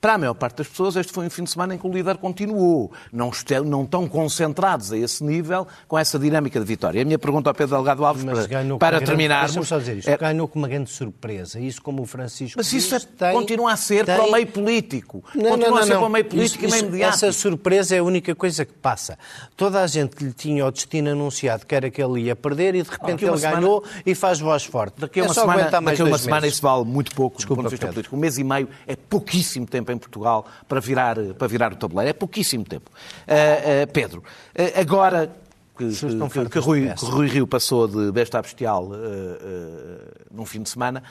[0.00, 1.92] Para a maior parte das pessoas, este foi um fim de semana em que o
[1.92, 2.90] líder continuou.
[3.12, 3.30] Não,
[3.66, 7.02] não estão concentrados a esse nível com essa dinâmica de vitória.
[7.02, 9.68] A minha pergunta ao Pedro Delgado Alves, Mas para, para grande- terminarmos...
[9.68, 10.08] Só dizer isto.
[10.08, 11.60] é- Ganhou com uma grande surpresa.
[11.60, 14.46] Isso como o Francisco mas isso é, tem- continua a ser tem- para o meio
[14.46, 15.22] político.
[15.34, 16.30] Não, continua não, a ser não, para o meio não.
[16.30, 17.24] político Isso- e meio mediático.
[17.26, 19.18] Essa surpresa é a única coisa que passa.
[19.56, 22.74] Toda a gente que lhe tinha o destino anunciado que era que ele ia perder
[22.74, 24.94] e de repente ele semana- ganhou e faz voz forte.
[24.98, 27.68] Daqui a é uma semana, daqui uma semana isso vale muito pouco Desculpa, do ponto
[27.70, 27.94] de vista Pedro.
[27.96, 28.16] político.
[28.16, 32.10] Um mês e meio é pouquíssimo tempo em Portugal para virar, para virar o tabuleiro.
[32.10, 32.90] É pouquíssimo tempo.
[33.26, 34.22] Ah, ah, Pedro,
[34.56, 35.30] ah, agora
[35.76, 40.44] que, que, que Rui, que Rui Rio passou de besta a bestial ah, ah, num
[40.44, 41.02] fim de semana,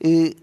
[0.00, 0.34] eh,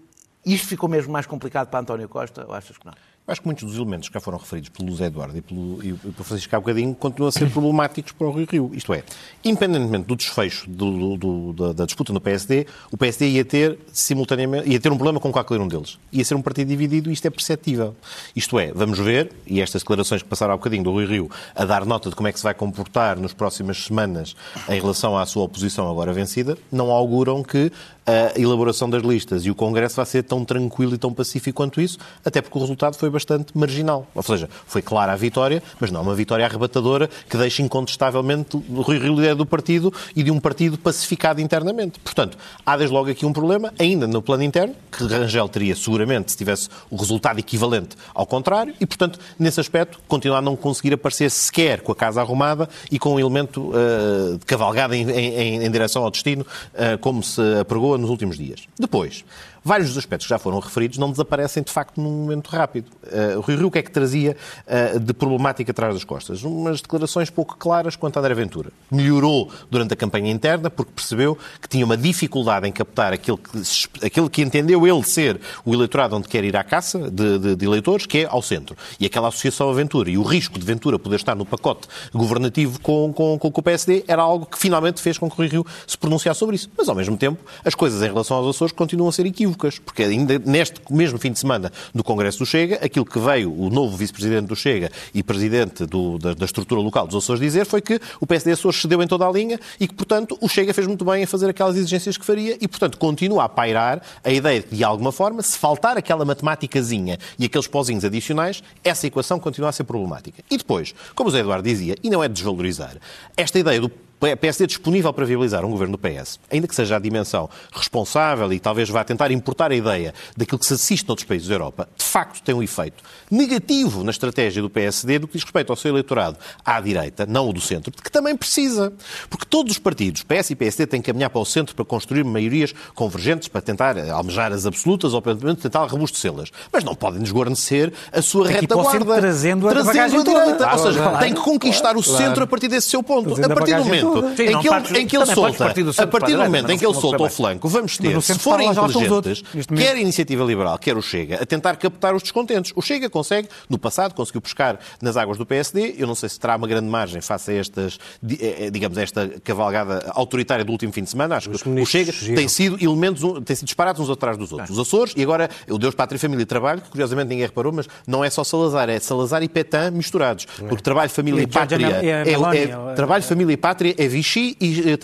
[0.44, 2.94] isto ficou mesmo mais complicado para António Costa ou achas que não?
[3.26, 5.92] Acho que muitos dos elementos que já foram referidos pelo José Eduardo e pelo, e
[5.94, 8.70] pelo Francisco há bocadinho continuam a ser problemáticos para o Rio Rio.
[8.74, 9.02] Isto é,
[9.42, 14.68] independentemente do desfecho do- do- da, da disputa no PSD, o PSD ia ter, simultaneamente,
[14.68, 15.98] ia ter um problema com qualquer um deles.
[16.12, 17.96] Ia ser um partido dividido e isto é perceptível.
[18.36, 21.64] Isto é, vamos ver, e estas declarações que passaram há bocadinho do Rui Rio, a
[21.64, 24.36] dar nota de como é que se vai comportar nas próximas semanas
[24.68, 27.72] em relação à sua oposição agora vencida, não auguram que
[28.06, 31.80] a elaboração das listas e o Congresso vai ser tão tranquilo e tão pacífico quanto
[31.80, 34.06] isso, até porque o resultado foi bastante marginal.
[34.14, 38.82] Ou seja, foi clara a vitória, mas não uma vitória arrebatadora que deixa incontestavelmente o
[38.82, 41.98] Rui Rio líder do partido e de um partido pacificado internamente.
[42.00, 46.32] Portanto, há desde logo aqui um problema, ainda no plano interno, que Rangel teria seguramente
[46.32, 50.92] se tivesse o resultado equivalente ao contrário, e, portanto, nesse aspecto, continua a não conseguir
[50.94, 55.64] aparecer sequer com a casa arrumada e com um elemento uh, de cavalgada em, em,
[55.64, 56.42] em direção ao destino,
[56.74, 58.68] uh, como se apregou nos últimos dias.
[58.78, 59.24] Depois,
[59.64, 62.86] vários dos aspectos que já foram referidos não desaparecem de facto num momento rápido.
[63.04, 64.36] Uh, o Rui Rio o que é que trazia
[64.66, 66.42] uh, de problemática atrás das costas?
[66.42, 68.70] Umas declarações pouco claras quanto a André Ventura.
[68.90, 74.06] Melhorou durante a campanha interna porque percebeu que tinha uma dificuldade em captar aquele que,
[74.06, 77.64] aquele que entendeu ele ser o eleitorado onde quer ir à caça de, de, de
[77.64, 78.76] eleitores, que é ao centro.
[79.00, 82.78] E aquela associação a Ventura e o risco de Ventura poder estar no pacote governativo
[82.80, 85.66] com, com, com o PSD era algo que finalmente fez com que o Rui Rio
[85.86, 86.70] se pronunciasse sobre isso.
[86.76, 90.38] Mas, ao mesmo tempo, as coisas em relação aos Açores continuam a ser porque ainda
[90.38, 94.46] neste mesmo fim de semana do Congresso do Chega, aquilo que veio o novo vice-presidente
[94.46, 98.26] do Chega e presidente do, da, da, estrutura local dos Açores dizer foi que o
[98.26, 101.22] PSD Açores cedeu em toda a linha e que, portanto, o Chega fez muito bem
[101.22, 104.76] em fazer aquelas exigências que faria e, portanto, continua a pairar a ideia de que,
[104.76, 109.72] de alguma forma, se faltar aquela matemáticazinha e aqueles pozinhos adicionais, essa equação continua a
[109.72, 110.42] ser problemática.
[110.50, 112.96] E depois, como o Zé Eduardo dizia, e não é desvalorizar,
[113.36, 113.90] esta ideia do
[114.36, 118.58] PSD disponível para viabilizar um governo do PS, ainda que seja a dimensão responsável e
[118.58, 122.04] talvez vá tentar importar a ideia daquilo que se assiste noutros países da Europa, de
[122.04, 125.90] facto tem um efeito negativo na estratégia do PSD do que diz respeito ao seu
[125.90, 128.92] eleitorado à direita, não o do centro, que também precisa.
[129.28, 132.24] Porque todos os partidos, PS e PSD, têm que caminhar para o centro para construir
[132.24, 136.50] maiorias convergentes, para tentar almejar as absolutas ou pelo menos tentar robustecê-las.
[136.72, 139.20] Mas não podem desguarnecer a sua Tem para o retaguarda.
[139.22, 140.52] trazendo a trazendo a direita.
[140.56, 140.72] toda.
[140.72, 142.18] Ou seja, Claro, tem que conquistar o claro.
[142.24, 143.26] centro a partir desse seu ponto.
[143.34, 145.64] Trazendo A partir do momento Sim, em que ele, em que ele solta,
[146.02, 149.42] a partir do momento em que ele solta o flanco, vamos ter, se forem inteligentes,
[149.76, 152.72] quer a Iniciativa Liberal, quer o Chega, a tentar captar os descontentes.
[152.74, 156.38] O Chega consegue, no passado, conseguiu pescar nas águas do PSD, eu não sei se
[156.38, 157.98] terá uma grande margem face a estas,
[158.28, 162.12] eh, eh, digamos, esta cavalgada autoritária do último fim de semana, acho que o Chega
[162.34, 164.70] tem sido elementos, tem sido disparados uns atrás dos outros.
[164.70, 167.88] Os Açores e agora o Deus, Pátria, Família e Trabalho, que curiosamente ninguém reparou, mas
[168.06, 170.46] não é só Salazar, é Salazar e Petain misturados.
[170.68, 174.56] Porque Trabalho, Família E e, Pátria é, é- é- Trabalho, Família e Pátria é Vichy
[174.60, 174.96] e eh, eh,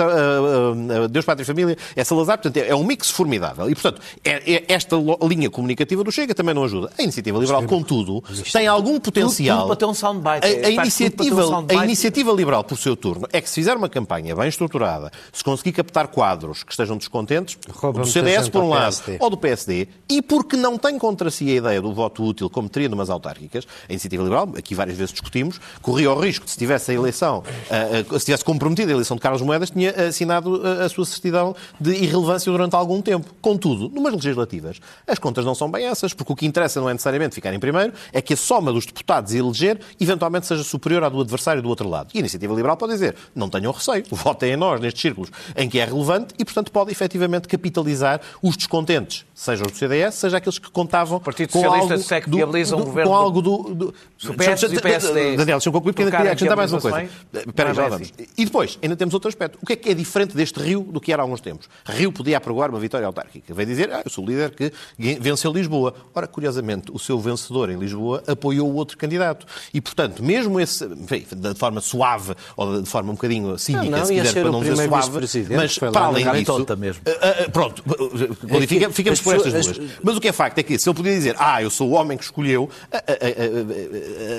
[1.05, 2.39] eh, Deus, Pátria e Família é Salazar.
[2.39, 3.69] Portanto, é, é um mix formidável.
[3.71, 6.91] E, portanto, é- é- esta linha comunicativa do Chega também não ajuda.
[6.99, 8.23] A Iniciativa Liberal, contudo,
[8.53, 9.59] tem algum potencial...
[9.59, 10.45] tudo para ter um soundbite.
[10.45, 11.81] A, a É, tudo ter um iniciativa, soundbite.
[11.81, 15.43] a iniciativa Liberal, por seu turno, é que se fizer uma campanha bem estruturada, se
[15.45, 19.89] conseguir captar quadros que estejam descontentes, Rouba do CDS por um lado, ou do PSD,
[20.09, 23.67] e porque não tem contra si a ideia do voto útil, como teria numas autárquicas,
[23.89, 27.43] a Iniciativa Liberal, aqui várias vezes discutimos, corria o risco de, se tivesse a eleição,
[28.19, 31.93] se tivesse comprometido a eleição de Carlos Moedas, tinha assinado ah, a sua certidão de
[31.93, 33.35] irrelevância durante algum tempo.
[33.41, 36.93] Contudo, numas legislativas, as contas não são bem essas, porque o que interessa não é
[36.93, 41.05] necessariamente ficar em primeiro, é que a soma dos deputados a eleger eventualmente seja superior
[41.05, 42.09] à do adversário do outro lado.
[42.15, 45.69] E a Iniciativa Liberal pode dizer, não tenham receio, votem em nós nestes círculos em
[45.69, 50.37] que é relevante e, portanto, pode efetivamente capitalizar os descontentes, seja os do CDS, seja
[50.37, 53.23] aqueles que contavam Partido com Socialista algo se do- viabiliza um do- governo com do-
[53.23, 53.75] algo do...
[53.75, 53.95] do...
[54.19, 56.73] Se o PS e o PSD Daniel, deixa eu concluir, porque ainda queria acrescentar mais
[56.73, 57.09] uma coisa.
[57.33, 58.13] Espera aí, é já vamos.
[58.37, 59.59] E depois, ainda temos outro aspecto.
[59.63, 61.69] O que é que é diferente deste Rio do que era há alguns tempos?
[61.87, 63.53] Rio podia apregoar uma vitória autárquica.
[63.55, 64.73] Veio dizer, ah, eu sou o líder que
[65.21, 65.95] venceu Lisboa.
[66.15, 69.47] Ora, curiosamente, o seu vencedor em Lisboa apoiou o outro candidato.
[69.73, 73.99] E, portanto, mesmo esse, enfim, de forma suave, ou de forma um bocadinho cínica, Não,
[73.99, 76.67] não, se quiser, ser para não dizer suave, mas para além disso...
[76.79, 77.03] mesmo.
[77.07, 77.83] ah, ah, pronto,
[78.49, 79.91] qualifica- ficamos por as estas duas.
[80.03, 81.93] Mas o que é facto é que se ele podia dizer, ah, eu sou o
[81.93, 83.03] homem que escolheu, a-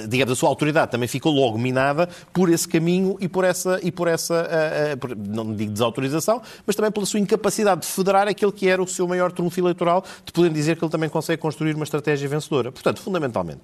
[0.07, 3.91] digamos, a sua autoridade também ficou logo minada por esse caminho e por essa, e
[3.91, 8.27] por essa a- a- por- não digo desautorização, mas também pela sua incapacidade de federar
[8.27, 11.41] aquele que era o seu maior trunfo eleitoral, de poder dizer que ele também consegue
[11.41, 12.71] construir uma estratégia vencedora.
[12.71, 13.61] Portanto, fundamentalmente,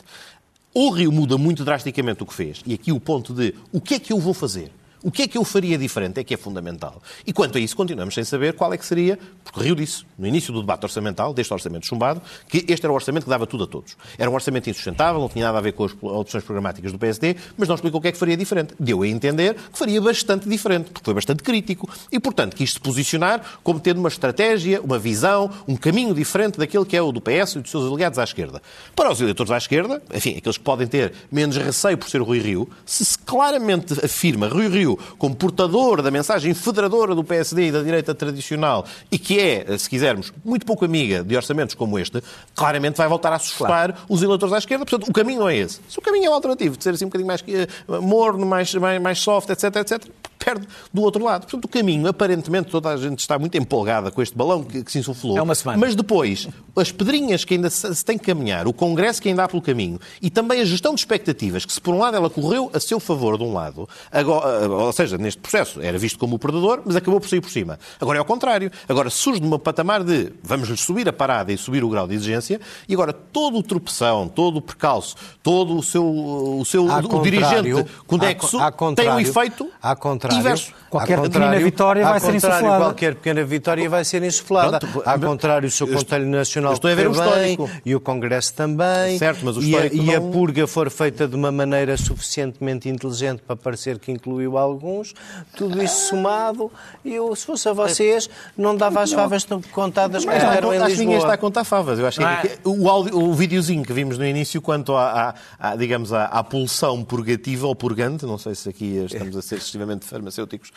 [0.73, 2.61] o Rio muda muito drasticamente o que fez.
[2.65, 4.71] E aqui o ponto de o que é que eu vou fazer?
[5.07, 7.01] O que é que eu faria diferente é que é fundamental.
[7.25, 10.27] E quanto a isso, continuamos sem saber qual é que seria, porque Rio disse, no
[10.27, 13.63] início do debate orçamental, deste orçamento chumbado, que este era o orçamento que dava tudo
[13.63, 13.95] a todos.
[14.17, 17.37] Era um orçamento insustentável, não tinha nada a ver com as opções programáticas do PSD,
[17.55, 18.73] mas não explicou o que é que faria diferente.
[18.77, 21.89] Deu a entender que faria bastante diferente, porque foi bastante crítico.
[22.11, 26.83] E, portanto, quis se posicionar como tendo uma estratégia, uma visão, um caminho diferente daquele
[26.83, 28.61] que é o do PS e dos seus aliados à esquerda.
[28.93, 32.39] Para os eleitores à esquerda, enfim, aqueles que podem ter menos receio por ser Rui
[32.39, 37.81] Rio, se claramente afirma Rui Rio como portador da mensagem federadora do PSD e da
[37.81, 42.21] direita tradicional e que é, se quisermos, muito pouco amiga de orçamentos como este,
[42.55, 44.85] claramente vai voltar a assustar os eleitores à esquerda.
[44.85, 45.79] Portanto, o caminho não é esse.
[45.89, 47.67] Se o caminho é o alternativo, de ser assim um bocadinho mais eh,
[47.99, 50.03] morno, mais, mais, mais soft, etc, etc,
[50.37, 51.41] perde do outro lado.
[51.41, 54.91] Portanto, o caminho, aparentemente, toda a gente está muito empolgada com este balão que, que
[54.91, 55.37] se insuflou.
[55.37, 55.79] É uma semana.
[55.79, 59.43] Mas depois, as pedrinhas que ainda se se tem que caminhar, o Congresso que ainda
[59.43, 62.29] há pelo caminho e também a gestão de expectativas, que se por um lado ela
[62.29, 66.35] correu a seu favor de um lado, agora, ou seja, neste processo era visto como
[66.35, 67.79] o perdedor, mas acabou por sair por cima.
[67.99, 68.71] Agora é ao contrário.
[68.87, 72.59] Agora surge numa patamar de vamos-lhe subir a parada e subir o grau de exigência
[72.87, 77.85] e agora todo o tropeção, todo o percalço, todo o seu, o seu o dirigente
[78.05, 78.57] conexo
[78.95, 80.73] tem um efeito ao contrário, inverso.
[80.89, 82.83] Qualquer pequena contrário- vitória vai ser contrário, insuflada.
[82.85, 84.79] Qualquer pequena vitória vai ser insuflada.
[84.79, 87.69] Pronto, ao contrário, o seu Conselho Nacional estou a ver correr o histórico.
[87.85, 90.89] e o Congresso também, Certo, mas o e, a, histórico e a não- purga for
[90.89, 95.13] feita de uma maneira suficientemente inteligente para parecer que incluiu alguns,
[95.55, 96.71] tudo isso somado,
[97.03, 100.77] eu, se fosse a vocês, não dava as favas tão contadas Mas não, deram em
[100.77, 101.37] acho que ninguém está a Lisboa.
[101.37, 101.99] contar favas.
[101.99, 102.37] Eu acho que Não é?
[102.41, 106.25] que o, áudio, o videozinho que vimos no início quanto à, à- à, digamos, à,
[106.25, 110.71] à pulsão purgativa ou purgante, não sei se aqui estamos a ser excessivamente farmacêuticos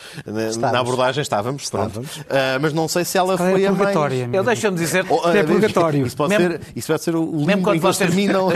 [0.59, 2.01] na, na abordagem, estávamos, pronto.
[2.01, 2.19] Estávamos.
[2.29, 3.77] Ah, mas não sei se ela Qual é foi a a mais...
[3.83, 4.29] purgatória?
[4.31, 5.05] Eu deixa-me dizer.
[5.09, 6.05] Oh, ah, É purgatório.
[6.05, 8.49] Isso pode, Mesmo- ser, isso pode ser o limbo Mesmo quando, vocês, terminam.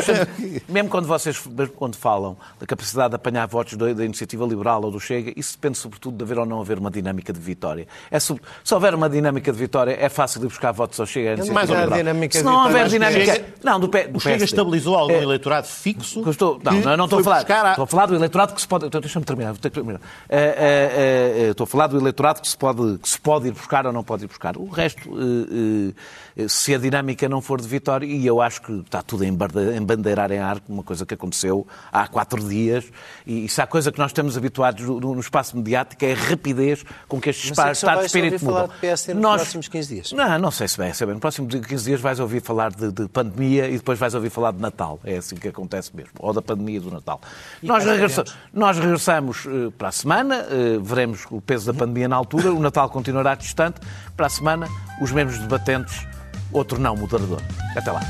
[0.70, 1.44] mesmo quando vocês
[1.76, 5.54] quando falam da capacidade de apanhar votos da, da iniciativa liberal ou do Chega, isso
[5.54, 7.88] depende sobretudo de haver ou não haver uma dinâmica de vitória.
[8.10, 11.44] É sobre- se houver uma dinâmica de vitória, é fácil de buscar votos ao Chega.
[11.52, 11.98] mais liberal.
[11.98, 13.26] dinâmica se não houver dinâmica.
[13.26, 14.46] Chega- não, do, P, do O Chega PSD.
[14.46, 16.28] estabilizou algum É, eleitorado fixo?
[16.30, 17.38] estou- não, não, não estou a falar.
[17.38, 18.86] a- Estou a falar do eleitorado que se pode.
[18.86, 19.52] então Deixa-me terminar.
[19.52, 20.00] vou ter que terminar.
[20.30, 23.52] Eh, eh, eh, estou a falar do eleitorado que se, pode, que se pode ir
[23.52, 24.58] buscar ou não pode ir buscar.
[24.58, 25.94] O resto, eh,
[26.38, 29.28] eh, se a dinâmica não for de vitória, e eu acho que está tudo a
[29.28, 32.86] embarde- embandeirar em arco, uma coisa que aconteceu há quatro dias,
[33.26, 36.84] e se há coisa que nós estamos habituados no, no espaço mediático é a rapidez
[37.08, 38.76] com que estes Mas é estados de espírito falar mudam.
[38.76, 40.12] de PSD nos próximos 15 dias.
[40.12, 41.14] Não, não sei se vai saber.
[41.14, 44.52] Nos próximos 15 dias vais ouvir falar de, de pandemia e depois vais ouvir falar
[44.52, 45.00] de Natal.
[45.04, 46.12] É assim que acontece mesmo.
[46.20, 47.22] Ou da pandemia do Natal.
[47.64, 50.46] Nós, regressa- nós regressamos eh, para a semana.
[50.82, 52.54] Veremos o peso da pandemia na altura.
[52.54, 53.80] O Natal continuará distante.
[54.16, 54.68] Para a semana,
[55.02, 56.06] os membros debatentes,
[56.52, 57.42] outro não moderador.
[57.76, 58.02] Até lá.